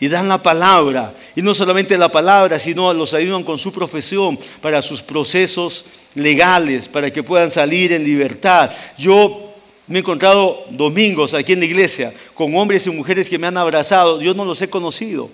y 0.00 0.08
dan 0.08 0.28
la 0.28 0.42
palabra. 0.42 1.14
Y 1.36 1.42
no 1.42 1.54
solamente 1.54 1.96
la 1.96 2.10
palabra, 2.10 2.58
sino 2.58 2.92
los 2.92 3.14
ayudan 3.14 3.44
con 3.44 3.58
su 3.58 3.72
profesión 3.72 4.38
para 4.60 4.82
sus 4.82 5.02
procesos 5.02 5.84
legales, 6.14 6.88
para 6.88 7.12
que 7.12 7.22
puedan 7.22 7.50
salir 7.50 7.92
en 7.92 8.04
libertad. 8.04 8.70
Yo 8.98 9.52
me 9.86 9.98
he 9.98 10.00
encontrado 10.00 10.64
domingos 10.70 11.34
aquí 11.34 11.52
en 11.52 11.60
la 11.60 11.66
iglesia 11.66 12.12
con 12.34 12.54
hombres 12.56 12.86
y 12.86 12.90
mujeres 12.90 13.28
que 13.28 13.38
me 13.38 13.46
han 13.46 13.56
abrazado. 13.56 14.20
Yo 14.20 14.34
no 14.34 14.44
los 14.44 14.60
he 14.62 14.68
conocido 14.68 15.30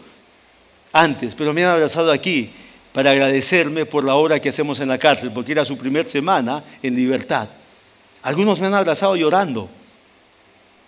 antes, 0.92 1.35
pero 1.35 1.53
me 1.53 1.64
han 1.64 1.70
abrazado 1.72 2.11
aquí 2.12 2.50
para 2.92 3.12
agradecerme 3.12 3.87
por 3.87 4.05
la 4.05 4.14
obra 4.16 4.40
que 4.40 4.48
hacemos 4.48 4.81
en 4.81 4.88
la 4.88 4.98
cárcel, 4.98 5.31
porque 5.33 5.53
era 5.53 5.64
su 5.64 5.76
primer 5.76 6.09
semana 6.09 6.64
en 6.83 6.96
libertad. 6.96 7.48
Algunos 8.22 8.61
me 8.61 8.66
han 8.66 8.74
abrazado 8.74 9.16
llorando. 9.16 9.68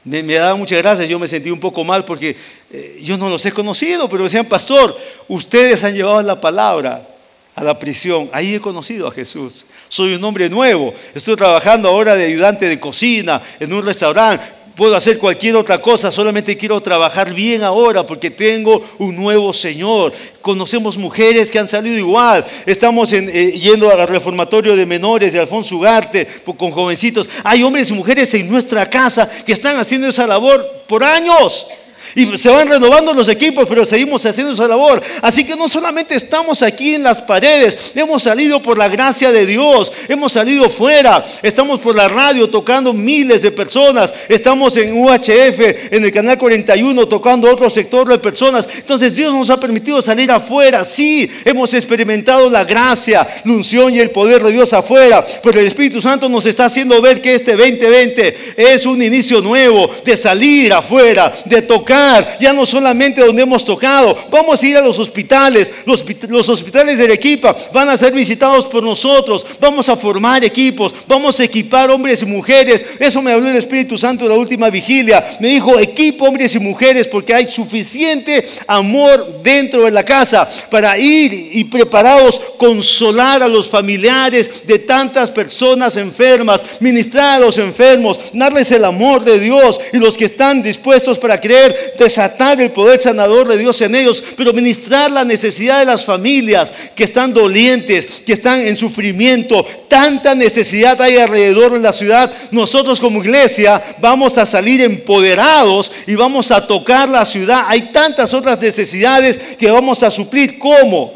Me, 0.04 0.22
daban 0.22 0.58
muchas 0.58 0.82
gracias, 0.82 1.08
yo 1.08 1.18
me 1.18 1.28
sentí 1.28 1.50
un 1.50 1.60
poco 1.60 1.84
mal 1.84 2.04
porque 2.04 2.36
eh, 2.70 3.00
yo 3.02 3.16
no 3.16 3.28
los 3.28 3.46
he 3.46 3.52
conocido, 3.52 4.08
pero 4.08 4.24
decían, 4.24 4.46
pastor, 4.46 4.98
ustedes 5.28 5.84
han 5.84 5.94
llevado 5.94 6.20
la 6.22 6.40
palabra 6.40 7.08
a 7.54 7.62
la 7.62 7.78
prisión. 7.78 8.28
Ahí 8.32 8.56
he 8.56 8.60
conocido 8.60 9.06
a 9.06 9.12
Jesús. 9.12 9.64
Soy 9.88 10.14
un 10.14 10.24
hombre 10.24 10.48
nuevo. 10.48 10.92
Estoy 11.14 11.36
trabajando 11.36 11.88
ahora 11.88 12.16
de 12.16 12.24
ayudante 12.24 12.68
de 12.68 12.80
cocina 12.80 13.40
en 13.60 13.72
un 13.72 13.84
restaurante 13.84 14.44
puedo 14.74 14.96
hacer 14.96 15.18
cualquier 15.18 15.56
otra 15.56 15.80
cosa, 15.80 16.10
solamente 16.10 16.56
quiero 16.56 16.80
trabajar 16.80 17.32
bien 17.32 17.62
ahora 17.62 18.04
porque 18.04 18.30
tengo 18.30 18.82
un 18.98 19.16
nuevo 19.16 19.52
Señor. 19.52 20.12
Conocemos 20.40 20.96
mujeres 20.96 21.50
que 21.50 21.58
han 21.58 21.68
salido 21.68 21.96
igual. 21.96 22.44
Estamos 22.66 23.12
eh, 23.12 23.52
yendo 23.52 23.90
al 23.90 24.08
reformatorio 24.08 24.74
de 24.74 24.86
menores 24.86 25.32
de 25.32 25.40
Alfonso 25.40 25.76
Ugarte 25.76 26.26
con 26.56 26.70
jovencitos. 26.70 27.28
Hay 27.44 27.62
hombres 27.62 27.90
y 27.90 27.94
mujeres 27.94 28.32
en 28.34 28.48
nuestra 28.48 28.88
casa 28.88 29.28
que 29.28 29.52
están 29.52 29.78
haciendo 29.78 30.08
esa 30.08 30.26
labor 30.26 30.84
por 30.86 31.04
años. 31.04 31.66
Y 32.14 32.36
se 32.36 32.50
van 32.50 32.68
renovando 32.68 33.14
los 33.14 33.28
equipos, 33.28 33.66
pero 33.68 33.84
seguimos 33.84 34.24
haciendo 34.26 34.52
esa 34.52 34.68
labor. 34.68 35.02
Así 35.22 35.44
que 35.44 35.56
no 35.56 35.68
solamente 35.68 36.14
estamos 36.14 36.62
aquí 36.62 36.94
en 36.94 37.02
las 37.02 37.20
paredes, 37.20 37.92
hemos 37.94 38.22
salido 38.22 38.60
por 38.60 38.76
la 38.76 38.88
gracia 38.88 39.32
de 39.32 39.46
Dios, 39.46 39.90
hemos 40.08 40.32
salido 40.32 40.68
fuera, 40.68 41.24
estamos 41.42 41.80
por 41.80 41.94
la 41.94 42.08
radio 42.08 42.50
tocando 42.50 42.92
miles 42.92 43.42
de 43.42 43.50
personas, 43.50 44.12
estamos 44.28 44.76
en 44.76 44.96
UHF, 44.96 45.90
en 45.90 46.04
el 46.04 46.12
canal 46.12 46.36
41, 46.36 47.08
tocando 47.08 47.50
otro 47.50 47.70
sector 47.70 48.06
de 48.08 48.18
personas. 48.18 48.68
Entonces 48.76 49.14
Dios 49.14 49.34
nos 49.34 49.48
ha 49.48 49.58
permitido 49.58 50.02
salir 50.02 50.30
afuera. 50.30 50.84
Sí, 50.84 51.30
hemos 51.44 51.72
experimentado 51.72 52.50
la 52.50 52.64
gracia, 52.64 53.26
la 53.44 53.52
unción 53.52 53.94
y 53.94 54.00
el 54.00 54.10
poder 54.10 54.42
de 54.42 54.52
Dios 54.52 54.72
afuera, 54.72 55.24
pero 55.42 55.60
el 55.60 55.66
Espíritu 55.66 56.00
Santo 56.00 56.28
nos 56.28 56.44
está 56.44 56.66
haciendo 56.66 57.00
ver 57.00 57.22
que 57.22 57.34
este 57.34 57.56
2020 57.56 58.54
es 58.56 58.84
un 58.84 59.02
inicio 59.02 59.40
nuevo 59.40 59.90
de 60.04 60.16
salir 60.16 60.72
afuera, 60.72 61.32
de 61.46 61.62
tocar 61.62 62.01
ya 62.40 62.52
no 62.52 62.66
solamente 62.66 63.24
donde 63.24 63.42
hemos 63.42 63.64
tocado, 63.64 64.16
vamos 64.30 64.62
a 64.62 64.66
ir 64.66 64.76
a 64.76 64.80
los 64.80 64.98
hospitales, 64.98 65.72
los, 65.86 66.04
los 66.28 66.48
hospitales 66.48 66.98
de 66.98 67.04
Arequipa 67.04 67.54
van 67.72 67.88
a 67.88 67.96
ser 67.96 68.12
visitados 68.12 68.66
por 68.66 68.82
nosotros, 68.82 69.46
vamos 69.60 69.88
a 69.88 69.96
formar 69.96 70.44
equipos, 70.44 70.94
vamos 71.06 71.38
a 71.40 71.44
equipar 71.44 71.90
hombres 71.90 72.22
y 72.22 72.26
mujeres. 72.26 72.84
Eso 72.98 73.22
me 73.22 73.32
habló 73.32 73.48
el 73.48 73.56
Espíritu 73.56 73.96
Santo 73.96 74.24
en 74.24 74.30
la 74.30 74.36
última 74.36 74.70
vigilia. 74.70 75.24
Me 75.40 75.48
dijo, 75.48 75.78
equipo 75.78 76.26
hombres 76.26 76.54
y 76.54 76.58
mujeres 76.58 77.06
porque 77.06 77.34
hay 77.34 77.50
suficiente 77.50 78.46
amor 78.66 79.42
dentro 79.42 79.84
de 79.84 79.90
la 79.90 80.04
casa 80.04 80.48
para 80.70 80.98
ir 80.98 81.32
y 81.52 81.64
preparados 81.64 82.40
consolar 82.58 83.42
a 83.42 83.48
los 83.48 83.68
familiares 83.68 84.66
de 84.66 84.78
tantas 84.78 85.30
personas 85.30 85.96
enfermas, 85.96 86.64
ministrar 86.80 87.36
a 87.36 87.46
los 87.46 87.58
enfermos, 87.58 88.20
darles 88.32 88.70
el 88.70 88.84
amor 88.84 89.24
de 89.24 89.38
Dios 89.38 89.80
y 89.92 89.98
los 89.98 90.16
que 90.16 90.26
están 90.26 90.62
dispuestos 90.62 91.18
para 91.18 91.40
creer, 91.40 91.91
desatar 91.98 92.60
el 92.60 92.70
poder 92.72 92.98
sanador 92.98 93.48
de 93.48 93.58
Dios 93.58 93.80
en 93.80 93.94
ellos, 93.94 94.22
pero 94.36 94.52
ministrar 94.52 95.10
la 95.10 95.24
necesidad 95.24 95.80
de 95.80 95.84
las 95.84 96.04
familias 96.04 96.72
que 96.94 97.04
están 97.04 97.32
dolientes, 97.32 98.22
que 98.24 98.32
están 98.32 98.66
en 98.66 98.76
sufrimiento. 98.76 99.64
Tanta 99.88 100.34
necesidad 100.34 101.00
hay 101.00 101.16
alrededor 101.16 101.74
en 101.74 101.82
la 101.82 101.92
ciudad. 101.92 102.32
Nosotros 102.50 103.00
como 103.00 103.22
iglesia 103.22 103.96
vamos 104.00 104.38
a 104.38 104.46
salir 104.46 104.80
empoderados 104.80 105.90
y 106.06 106.14
vamos 106.14 106.50
a 106.50 106.66
tocar 106.66 107.08
la 107.08 107.24
ciudad. 107.24 107.64
Hay 107.68 107.92
tantas 107.92 108.34
otras 108.34 108.60
necesidades 108.60 109.38
que 109.58 109.70
vamos 109.70 110.02
a 110.02 110.10
suplir. 110.10 110.58
¿Cómo? 110.58 111.14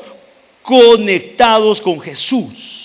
Conectados 0.63 1.81
con 1.81 2.01
Jesús 2.01 2.76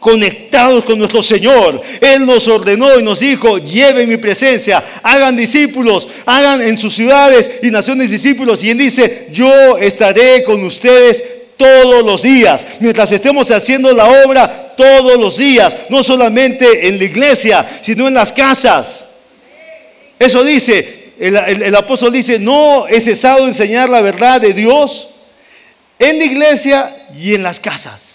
conectados 0.00 0.84
con 0.84 0.98
nuestro 0.98 1.22
Señor. 1.22 1.80
Él 2.00 2.24
nos 2.26 2.46
ordenó 2.48 2.98
y 2.98 3.02
nos 3.02 3.20
dijo, 3.20 3.58
lleven 3.58 4.08
mi 4.08 4.16
presencia, 4.16 5.00
hagan 5.02 5.36
discípulos, 5.36 6.08
hagan 6.26 6.62
en 6.62 6.78
sus 6.78 6.94
ciudades 6.94 7.50
y 7.62 7.70
naciones 7.70 8.10
discípulos. 8.10 8.62
Y 8.62 8.70
Él 8.70 8.78
dice, 8.78 9.28
yo 9.32 9.78
estaré 9.78 10.44
con 10.44 10.62
ustedes 10.64 11.22
todos 11.56 12.04
los 12.04 12.22
días, 12.22 12.64
mientras 12.78 13.10
estemos 13.10 13.50
haciendo 13.50 13.92
la 13.92 14.04
obra 14.24 14.74
todos 14.76 15.18
los 15.18 15.36
días, 15.36 15.76
no 15.88 16.04
solamente 16.04 16.86
en 16.86 16.98
la 16.98 17.04
iglesia, 17.04 17.66
sino 17.82 18.06
en 18.06 18.14
las 18.14 18.32
casas. 18.32 19.04
Eso 20.20 20.44
dice, 20.44 21.12
el, 21.18 21.36
el 21.36 21.74
apóstol 21.74 22.12
dice, 22.12 22.38
no 22.38 22.86
he 22.86 23.00
cesado 23.00 23.42
de 23.42 23.48
enseñar 23.48 23.88
la 23.88 24.00
verdad 24.00 24.40
de 24.40 24.52
Dios 24.52 25.08
en 25.98 26.18
la 26.18 26.24
iglesia 26.24 26.96
y 27.18 27.34
en 27.34 27.42
las 27.42 27.58
casas 27.58 28.07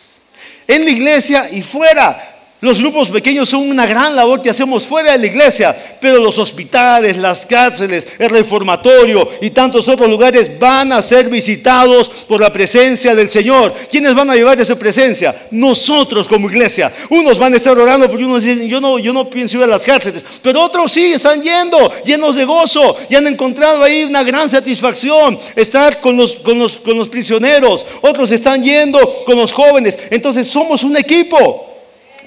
en 0.67 0.85
la 0.85 0.91
iglesia 0.91 1.49
y 1.51 1.61
fuera. 1.61 2.32
Los 2.63 2.79
grupos 2.79 3.09
pequeños 3.09 3.49
son 3.49 3.69
una 3.69 3.85
gran 3.85 4.15
labor 4.15 4.41
que 4.41 4.49
hacemos 4.49 4.87
fuera 4.87 5.11
de 5.11 5.17
la 5.17 5.25
iglesia, 5.25 5.75
pero 5.99 6.19
los 6.19 6.37
hospitales, 6.37 7.17
las 7.17 7.45
cárceles, 7.45 8.07
el 8.17 8.29
reformatorio 8.29 9.27
y 9.41 9.49
tantos 9.49 9.89
otros 9.89 10.07
lugares 10.07 10.57
van 10.57 10.93
a 10.93 11.01
ser 11.01 11.27
visitados 11.29 12.07
por 12.25 12.39
la 12.39 12.53
presencia 12.53 13.13
del 13.13 13.29
Señor. 13.29 13.73
¿Quiénes 13.91 14.15
van 14.15 14.29
a 14.29 14.35
llevar 14.35 14.61
esa 14.61 14.79
presencia? 14.79 15.47
Nosotros 15.51 16.25
como 16.25 16.49
iglesia. 16.49 16.93
Unos 17.09 17.37
van 17.37 17.53
a 17.53 17.57
estar 17.57 17.77
orando 17.77 18.07
porque 18.07 18.23
unos 18.23 18.43
dicen, 18.43 18.69
yo 18.69 18.79
no, 18.79 18.97
yo 18.97 19.11
no 19.11 19.29
pienso 19.29 19.57
ir 19.57 19.63
a 19.65 19.67
las 19.67 19.83
cárceles, 19.83 20.23
pero 20.41 20.61
otros 20.61 20.89
sí, 20.93 21.11
están 21.11 21.43
yendo, 21.43 21.91
llenos 22.05 22.37
de 22.37 22.45
gozo 22.45 22.95
y 23.09 23.15
han 23.15 23.27
encontrado 23.27 23.83
ahí 23.83 24.05
una 24.05 24.23
gran 24.23 24.49
satisfacción 24.49 25.37
estar 25.53 25.99
con 25.99 26.15
los, 26.15 26.37
con 26.37 26.57
los, 26.57 26.77
con 26.77 26.97
los 26.97 27.09
prisioneros. 27.09 27.85
Otros 27.99 28.31
están 28.31 28.63
yendo 28.63 29.25
con 29.25 29.35
los 29.35 29.51
jóvenes. 29.51 29.99
Entonces 30.09 30.47
somos 30.47 30.85
un 30.85 30.95
equipo. 30.95 31.72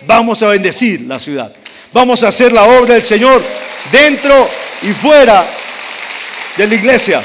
Vamos 0.07 0.43
a 0.43 0.49
bendecir 0.49 1.03
la 1.03 1.19
ciudad. 1.19 1.55
Vamos 1.93 2.23
a 2.23 2.29
hacer 2.29 2.53
la 2.53 2.65
obra 2.65 2.95
del 2.95 3.05
Señor 3.05 3.43
dentro 3.91 4.49
y 4.83 4.93
fuera 4.93 5.47
de 6.57 6.67
la 6.67 6.75
iglesia. 6.75 7.23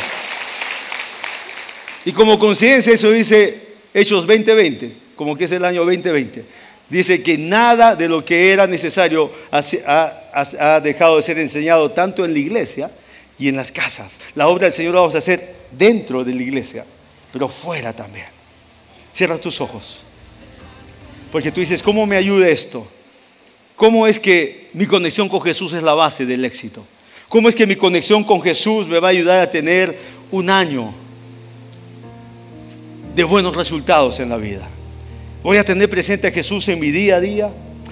Y 2.06 2.12
como 2.12 2.40
conciencia, 2.40 2.94
eso 2.94 3.12
dice 3.12 3.60
Hechos 3.94 4.26
2020, 4.26 4.96
como 5.16 5.38
que 5.38 5.46
es 5.46 5.52
el 5.52 5.66
año 5.66 5.86
2020. 5.86 6.46
Dice 6.90 7.24
que 7.24 7.38
nada 7.38 7.96
de 7.96 8.10
lo 8.10 8.26
que 8.26 8.52
era 8.52 8.68
necesario 8.68 9.32
ha, 9.52 10.80
dejado 10.82 11.18
de 11.18 11.22
ser 11.22 11.40
enseñado 11.40 11.92
tanto 11.92 12.26
en 12.26 12.34
la 12.34 12.40
iglesia 12.40 12.92
y 13.40 13.48
en 13.48 13.56
las 13.56 13.72
casas. 13.72 14.20
La 14.36 14.48
obra 14.48 14.66
del 14.66 14.74
Señor 14.74 14.96
la 14.96 15.02
vamos 15.02 15.16
a 15.16 15.20
hacer 15.20 15.56
dentro 15.72 16.24
de 16.24 16.34
la 16.34 16.42
iglesia, 16.42 16.86
pero 17.32 17.48
fuera 17.48 17.94
también. 17.94 18.28
Cierra 19.14 19.38
tus 19.38 19.62
ojos. 19.62 20.02
Porque 21.32 21.52
tú 21.52 21.62
dices, 21.62 21.82
¿cómo 21.82 22.06
me 22.06 22.18
ayuda 22.18 22.50
esto? 22.50 22.86
¿Cómo 23.76 24.06
es 24.06 24.20
que 24.20 24.70
mi 24.74 24.86
conexión 24.86 25.30
con 25.30 25.42
Jesús 25.42 25.74
es 25.74 25.82
la 25.82 25.94
base 25.94 26.26
del 26.26 26.44
éxito? 26.44 26.86
¿Cómo 27.30 27.48
es 27.48 27.56
que 27.56 27.66
mi 27.66 27.76
conexión 27.76 28.24
con 28.24 28.42
Jesús 28.42 28.88
me 28.88 29.00
va 29.00 29.08
a 29.08 29.12
ayudar 29.12 29.40
a 29.40 29.50
tener 29.50 29.98
un 30.30 30.50
año 30.50 30.94
de 33.16 33.24
buenos 33.24 33.56
resultados 33.56 34.20
en 34.20 34.30
la 34.30 34.36
vida? 34.36 34.68
Voy 35.42 35.58
a 35.58 35.64
tener 35.64 35.90
presente 35.90 36.28
a 36.28 36.32
Jesús 36.32 36.68
en 36.68 36.80
mi 36.80 36.92
día 36.92 37.16
a 37.16 37.22
día. 37.22 37.50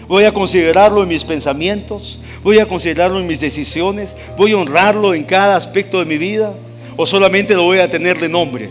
Voy 0.07 0.25
a 0.25 0.33
considerarlo 0.33 1.01
en 1.03 1.09
mis 1.09 1.23
pensamientos. 1.23 2.19
Voy 2.43 2.59
a 2.59 2.65
considerarlo 2.65 3.19
en 3.19 3.27
mis 3.27 3.39
decisiones. 3.39 4.17
Voy 4.37 4.51
a 4.51 4.57
honrarlo 4.57 5.13
en 5.13 5.23
cada 5.23 5.55
aspecto 5.55 5.99
de 5.99 6.05
mi 6.05 6.17
vida. 6.17 6.53
O 6.97 7.05
solamente 7.05 7.53
lo 7.53 7.63
voy 7.63 7.79
a 7.79 7.89
tener 7.89 8.19
de 8.19 8.27
nombre 8.27 8.69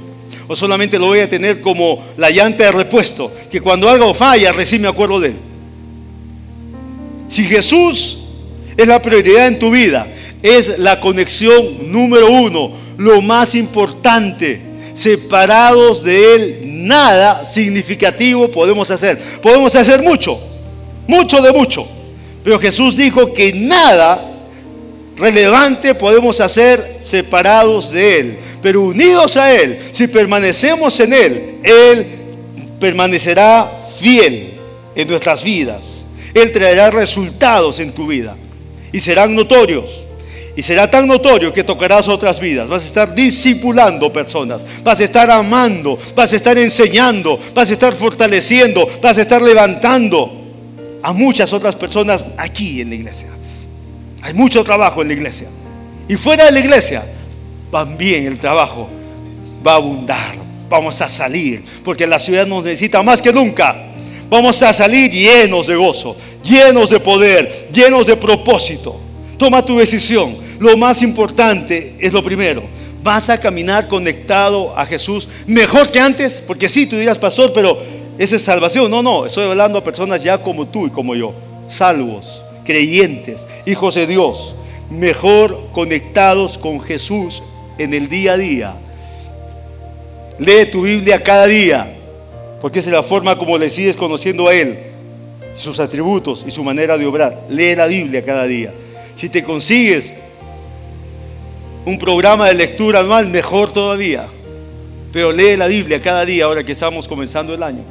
o 0.49 0.57
solamente 0.57 0.99
lo 0.99 1.09
voy 1.09 1.21
a 1.21 1.29
tener 1.29 1.61
como 1.61 2.07
la 2.17 2.31
llanta 2.31 2.65
de 2.65 2.73
repuesto, 2.73 3.31
que 3.51 3.61
cuando 3.61 3.89
algo 3.89 4.15
falla 4.15 4.51
recién 4.51 4.83
me 4.83 4.89
acuerdo 4.89 5.21
de 5.21 5.29
él. 5.29 5.37
Si 7.29 7.45
Jesús 7.45 8.19
es 8.77 8.89
la 8.89 9.01
prioridad 9.01 9.47
en 9.47 9.59
tu 9.59 9.71
vida, 9.71 10.07
es 10.43 10.79
la 10.79 11.01
conexión 11.01 11.93
número 11.93 12.31
uno, 12.31 12.73
lo 12.97 13.21
más 13.21 13.55
importante. 13.55 14.63
Separados 14.95 16.03
de 16.03 16.35
Él, 16.35 16.59
nada 16.65 17.45
significativo 17.45 18.49
podemos 18.49 18.91
hacer. 18.91 19.17
Podemos 19.41 19.77
hacer 19.77 20.03
mucho, 20.03 20.41
mucho 21.07 21.41
de 21.41 21.53
mucho. 21.53 21.87
Pero 22.43 22.59
Jesús 22.59 22.97
dijo 22.97 23.33
que 23.33 23.53
nada 23.53 24.25
relevante 25.17 25.95
podemos 25.95 26.41
hacer 26.41 26.99
separados 27.03 27.93
de 27.93 28.21
Él 28.21 28.39
pero 28.61 28.83
unidos 28.83 29.37
a 29.37 29.55
Él, 29.55 29.79
si 29.93 30.07
permanecemos 30.07 30.99
en 31.01 31.13
Él, 31.13 31.61
Él 31.63 32.07
permanecerá 32.81 33.71
fiel 33.99 34.59
en 34.95 35.09
nuestras 35.09 35.43
vidas. 35.43 35.85
Él 36.35 36.53
traerá 36.53 36.91
resultados 36.91 37.81
en 37.81 37.93
tu 37.93 38.07
vida 38.07 38.37
y 38.93 39.01
serán 39.01 39.35
notorios. 39.35 40.05
Y 40.57 40.63
será 40.63 40.91
tan 40.91 41.07
notorio 41.07 41.53
que 41.53 41.63
tocarás 41.63 42.09
otras 42.09 42.41
vidas. 42.41 42.69
Vas 42.69 42.83
a 42.83 42.87
estar 42.87 43.15
discipulando 43.15 44.13
personas. 44.13 44.67
Vas 44.83 44.99
a 44.99 45.05
estar 45.05 45.31
amando. 45.31 45.97
Vas 46.17 46.33
a 46.33 46.37
estar 46.37 46.59
enseñando. 46.59 47.39
Vas 47.55 47.71
a 47.71 47.75
estar 47.75 47.95
fortaleciendo. 47.95 48.89
Vas 49.01 49.19
a 49.19 49.23
estar 49.23 49.41
levantando 49.41 50.33
a 51.01 51.13
muchas 51.13 51.53
otras 51.53 51.77
personas 51.77 52.27
aquí 52.37 52.81
en 52.81 52.89
la 52.89 52.97
iglesia. 52.97 53.29
Hay 54.21 54.35
mucho 54.35 54.65
trabajo 54.65 55.01
en 55.01 55.09
la 55.09 55.15
iglesia. 55.15 55.47
Y 56.09 56.17
fuera 56.17 56.47
de 56.47 56.51
la 56.51 56.59
iglesia 56.59 57.05
bien 57.97 58.27
el 58.27 58.39
trabajo 58.39 58.89
va 59.67 59.73
a 59.73 59.77
abundar. 59.77 60.49
Vamos 60.69 61.01
a 61.01 61.09
salir, 61.09 61.65
porque 61.83 62.07
la 62.07 62.19
ciudad 62.19 62.47
nos 62.47 62.65
necesita 62.65 63.03
más 63.03 63.23
que 63.23 63.33
nunca. 63.33 63.75
Vamos 64.29 64.61
a 64.61 64.73
salir 64.75 65.11
llenos 65.11 65.67
de 65.67 65.77
gozo, 65.77 66.15
llenos 66.45 66.91
de 66.91 67.01
poder, 67.01 67.69
llenos 67.73 68.07
de 68.07 68.17
propósito. 68.17 69.01
Toma 69.39 69.65
tu 69.65 69.79
decisión. 69.79 70.37
Lo 70.59 70.77
más 70.77 71.01
importante 71.01 71.95
es 71.99 72.13
lo 72.13 72.23
primero. 72.23 72.65
Vas 73.03 73.31
a 73.31 73.41
caminar 73.41 73.89
conectado 73.89 74.77
a 74.77 74.85
Jesús 74.85 75.29
mejor 75.47 75.91
que 75.91 76.01
antes, 76.01 76.43
porque 76.47 76.69
sí, 76.69 76.87
tú 76.87 76.97
dirás, 76.97 77.17
pastor, 77.17 77.53
pero 77.55 77.79
esa 78.19 78.37
es 78.37 78.43
salvación. 78.43 78.91
No, 78.91 79.03
no, 79.03 79.25
estoy 79.25 79.45
hablando 79.45 79.79
a 79.79 79.85
personas 79.85 80.23
ya 80.23 80.43
como 80.43 80.67
tú 80.67 80.87
y 80.87 80.91
como 80.91 81.15
yo, 81.15 81.33
salvos, 81.67 82.43
creyentes, 82.67 83.47
hijos 83.65 83.95
de 83.95 84.07
Dios 84.07 84.55
mejor 84.91 85.69
conectados 85.73 86.59
con 86.59 86.81
Jesús 86.81 87.43
en 87.79 87.95
el 87.95 88.09
día 88.09 88.33
a 88.33 88.37
día. 88.37 88.75
Lee 90.39 90.67
tu 90.71 90.83
Biblia 90.83 91.23
cada 91.23 91.47
día, 91.47 91.97
porque 92.61 92.81
es 92.81 92.87
la 92.87 93.03
forma 93.03 93.37
como 93.39 93.57
le 93.57 93.71
sigues 93.71 93.97
conociendo 93.97 94.49
a 94.49 94.55
Él, 94.55 94.79
sus 95.55 95.81
atributos 95.81 96.45
y 96.47 96.51
su 96.51 96.63
manera 96.63 96.97
de 96.97 97.07
obrar. 97.07 97.47
Lee 97.49 97.75
la 97.75 97.87
Biblia 97.87 98.25
cada 98.25 98.45
día. 98.45 98.73
Si 99.15 99.29
te 99.29 99.43
consigues 99.43 100.13
un 101.85 101.99
programa 101.99 102.49
de 102.49 102.55
lectura 102.55 103.01
anual, 103.01 103.29
mejor 103.29 103.73
todavía. 103.73 104.27
Pero 105.13 105.33
lee 105.33 105.57
la 105.57 105.67
Biblia 105.67 106.01
cada 106.01 106.25
día 106.25 106.45
ahora 106.45 106.63
que 106.63 106.73
estamos 106.73 107.09
comenzando 107.09 107.55
el 107.55 107.63
año. 107.63 107.83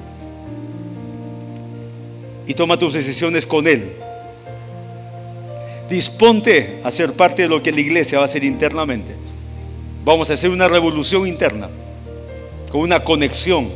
Y 2.46 2.54
toma 2.54 2.78
tus 2.78 2.94
decisiones 2.94 3.46
con 3.46 3.68
Él. 3.68 3.92
Disponte 5.90 6.80
a 6.84 6.92
ser 6.92 7.14
parte 7.14 7.42
de 7.42 7.50
lo 7.50 7.62
que 7.62 7.72
la 7.72 7.82
iglesia 7.82 8.20
va 8.20 8.26
a 8.26 8.28
hacer 8.28 8.44
internamente. 8.44 9.27
Vamos 10.08 10.30
a 10.30 10.36
hacer 10.36 10.50
una 10.50 10.70
revolución 10.70 11.28
interna, 11.28 11.68
con 12.72 12.80
una 12.80 13.04
conexión. 13.04 13.68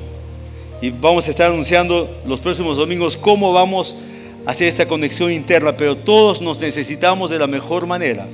Y 0.82 0.90
vamos 0.90 1.28
a 1.28 1.30
estar 1.30 1.52
anunciando 1.52 2.22
los 2.26 2.40
próximos 2.40 2.78
domingos 2.78 3.18
cómo 3.18 3.52
vamos 3.52 3.98
a 4.46 4.52
hacer 4.52 4.70
esta 4.70 4.88
conexión 4.88 5.30
interna, 5.30 5.76
pero 5.76 5.98
todos 5.98 6.42
nos 6.42 6.62
necesitamos 6.62 7.32
de 7.32 7.38
la 7.38 7.48
mejor 7.48 7.86
manera. 7.86 8.28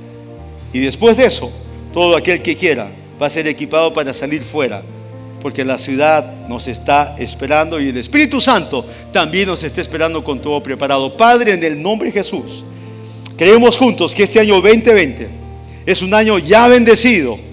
Y 0.72 0.78
después 0.78 1.16
de 1.16 1.26
eso, 1.26 1.50
todo 1.92 2.16
aquel 2.16 2.40
que 2.40 2.56
quiera 2.56 2.88
va 3.20 3.26
a 3.26 3.30
ser 3.30 3.48
equipado 3.48 3.92
para 3.92 4.12
salir 4.12 4.42
fuera, 4.42 4.80
porque 5.42 5.64
la 5.64 5.76
ciudad 5.76 6.46
nos 6.46 6.68
está 6.68 7.16
esperando 7.18 7.80
y 7.80 7.88
el 7.88 7.96
Espíritu 7.96 8.40
Santo 8.40 8.86
también 9.12 9.48
nos 9.48 9.64
está 9.64 9.80
esperando 9.80 10.22
con 10.22 10.40
todo 10.40 10.62
preparado. 10.62 11.16
Padre, 11.16 11.54
en 11.54 11.64
el 11.64 11.82
nombre 11.82 12.10
de 12.10 12.12
Jesús. 12.12 12.62
Creemos 13.36 13.76
juntos 13.76 14.14
que 14.14 14.22
este 14.22 14.38
año 14.38 14.60
2020 14.60 15.28
es 15.84 16.00
un 16.00 16.14
año 16.14 16.38
ya 16.38 16.68
bendecido. 16.68 17.47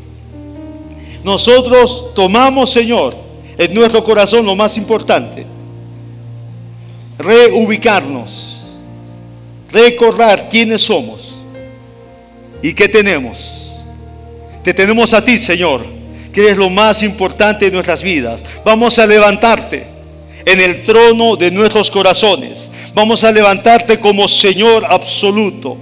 Nosotros 1.26 2.14
tomamos, 2.14 2.72
Señor, 2.72 3.16
en 3.58 3.74
nuestro 3.74 4.04
corazón 4.04 4.46
lo 4.46 4.56
más 4.56 4.78
importante, 4.78 5.44
reubicarnos, 7.18 8.60
recordar 9.72 10.50
quiénes 10.50 10.82
somos 10.82 11.34
y 12.62 12.74
qué 12.74 12.88
tenemos. 12.88 13.74
Te 14.64 14.72
tenemos 14.72 15.16
a 15.16 15.26
ti, 15.26 15.40
Señor, 15.40 15.84
que 16.32 16.52
es 16.52 16.58
lo 16.58 16.70
más 16.70 17.02
importante 17.02 17.66
de 17.66 17.72
nuestras 17.72 18.04
vidas. 18.04 18.46
Vamos 18.64 19.00
a 19.00 19.08
levantarte 19.08 19.88
en 20.46 20.62
el 20.62 20.84
trono 20.84 21.36
de 21.38 21.50
nuestros 21.50 21.90
corazones. 21.90 22.70
Vamos 22.94 23.24
a 23.24 23.32
levantarte 23.32 24.00
como 24.00 24.28
Señor 24.28 24.86
absoluto. 24.88 25.76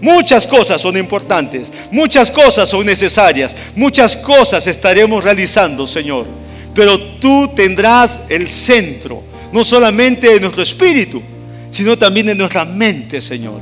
Muchas 0.00 0.46
cosas 0.46 0.80
son 0.82 0.96
importantes, 0.96 1.72
muchas 1.90 2.30
cosas 2.30 2.68
son 2.68 2.84
necesarias, 2.84 3.56
muchas 3.74 4.14
cosas 4.16 4.66
estaremos 4.66 5.24
realizando, 5.24 5.86
Señor. 5.86 6.26
Pero 6.74 7.00
tú 7.18 7.50
tendrás 7.56 8.20
el 8.28 8.48
centro, 8.48 9.22
no 9.52 9.64
solamente 9.64 10.28
de 10.28 10.40
nuestro 10.40 10.62
espíritu, 10.62 11.22
sino 11.70 11.96
también 11.96 12.28
en 12.28 12.38
nuestra 12.38 12.64
mente, 12.64 13.20
Señor. 13.20 13.60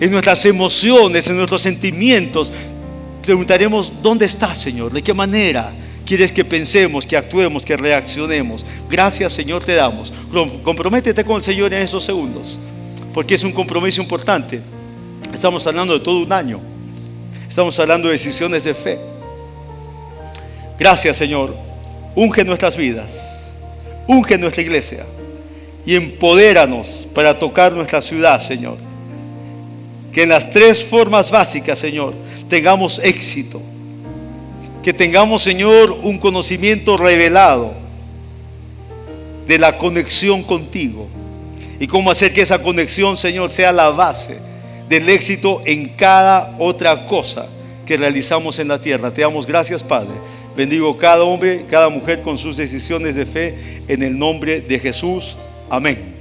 En 0.00 0.10
nuestras 0.10 0.44
emociones, 0.46 1.26
en 1.26 1.36
nuestros 1.36 1.62
sentimientos. 1.62 2.50
Preguntaremos, 3.22 3.92
¿dónde 4.02 4.26
estás, 4.26 4.58
Señor? 4.58 4.92
¿De 4.92 5.02
qué 5.02 5.12
manera? 5.12 5.72
quieres 6.04 6.32
que 6.32 6.44
pensemos, 6.44 7.06
que 7.06 7.16
actuemos, 7.16 7.64
que 7.64 7.76
reaccionemos. 7.76 8.64
Gracias 8.90 9.32
Señor 9.32 9.64
te 9.64 9.74
damos. 9.74 10.12
Comprométete 10.62 11.24
con 11.24 11.36
el 11.36 11.42
Señor 11.42 11.72
en 11.72 11.82
esos 11.82 12.04
segundos, 12.04 12.58
porque 13.12 13.34
es 13.34 13.44
un 13.44 13.52
compromiso 13.52 14.00
importante. 14.02 14.60
Estamos 15.34 15.66
hablando 15.66 15.94
de 15.94 16.00
todo 16.00 16.20
un 16.20 16.32
año. 16.32 16.60
Estamos 17.48 17.78
hablando 17.78 18.08
de 18.08 18.12
decisiones 18.12 18.64
de 18.64 18.72
fe. 18.72 18.98
Gracias 20.78 21.16
Señor. 21.16 21.54
Unge 22.14 22.44
nuestras 22.44 22.76
vidas. 22.76 23.50
Unge 24.06 24.38
nuestra 24.38 24.62
iglesia. 24.62 25.04
Y 25.84 25.96
empodéranos 25.96 27.06
para 27.12 27.38
tocar 27.38 27.72
nuestra 27.72 28.00
ciudad, 28.00 28.40
Señor. 28.40 28.78
Que 30.12 30.22
en 30.22 30.28
las 30.30 30.50
tres 30.50 30.82
formas 30.84 31.30
básicas, 31.30 31.78
Señor, 31.78 32.14
tengamos 32.48 33.00
éxito 33.02 33.60
que 34.84 34.92
tengamos, 34.92 35.42
Señor, 35.42 35.92
un 36.02 36.18
conocimiento 36.18 36.98
revelado 36.98 37.72
de 39.46 39.58
la 39.58 39.78
conexión 39.78 40.42
contigo 40.42 41.08
y 41.80 41.86
cómo 41.86 42.10
hacer 42.10 42.34
que 42.34 42.42
esa 42.42 42.62
conexión, 42.62 43.16
Señor, 43.16 43.50
sea 43.50 43.72
la 43.72 43.88
base 43.88 44.53
del 44.88 45.08
éxito 45.08 45.62
en 45.64 45.88
cada 45.90 46.56
otra 46.58 47.06
cosa 47.06 47.46
que 47.86 47.96
realizamos 47.96 48.58
en 48.58 48.68
la 48.68 48.80
tierra. 48.80 49.12
Te 49.12 49.22
damos 49.22 49.46
gracias, 49.46 49.82
Padre. 49.82 50.14
Bendigo 50.56 50.96
cada 50.96 51.24
hombre, 51.24 51.66
cada 51.68 51.88
mujer 51.88 52.22
con 52.22 52.38
sus 52.38 52.56
decisiones 52.56 53.14
de 53.14 53.26
fe 53.26 53.82
en 53.88 54.02
el 54.02 54.16
nombre 54.18 54.60
de 54.60 54.78
Jesús. 54.78 55.36
Amén. 55.68 56.13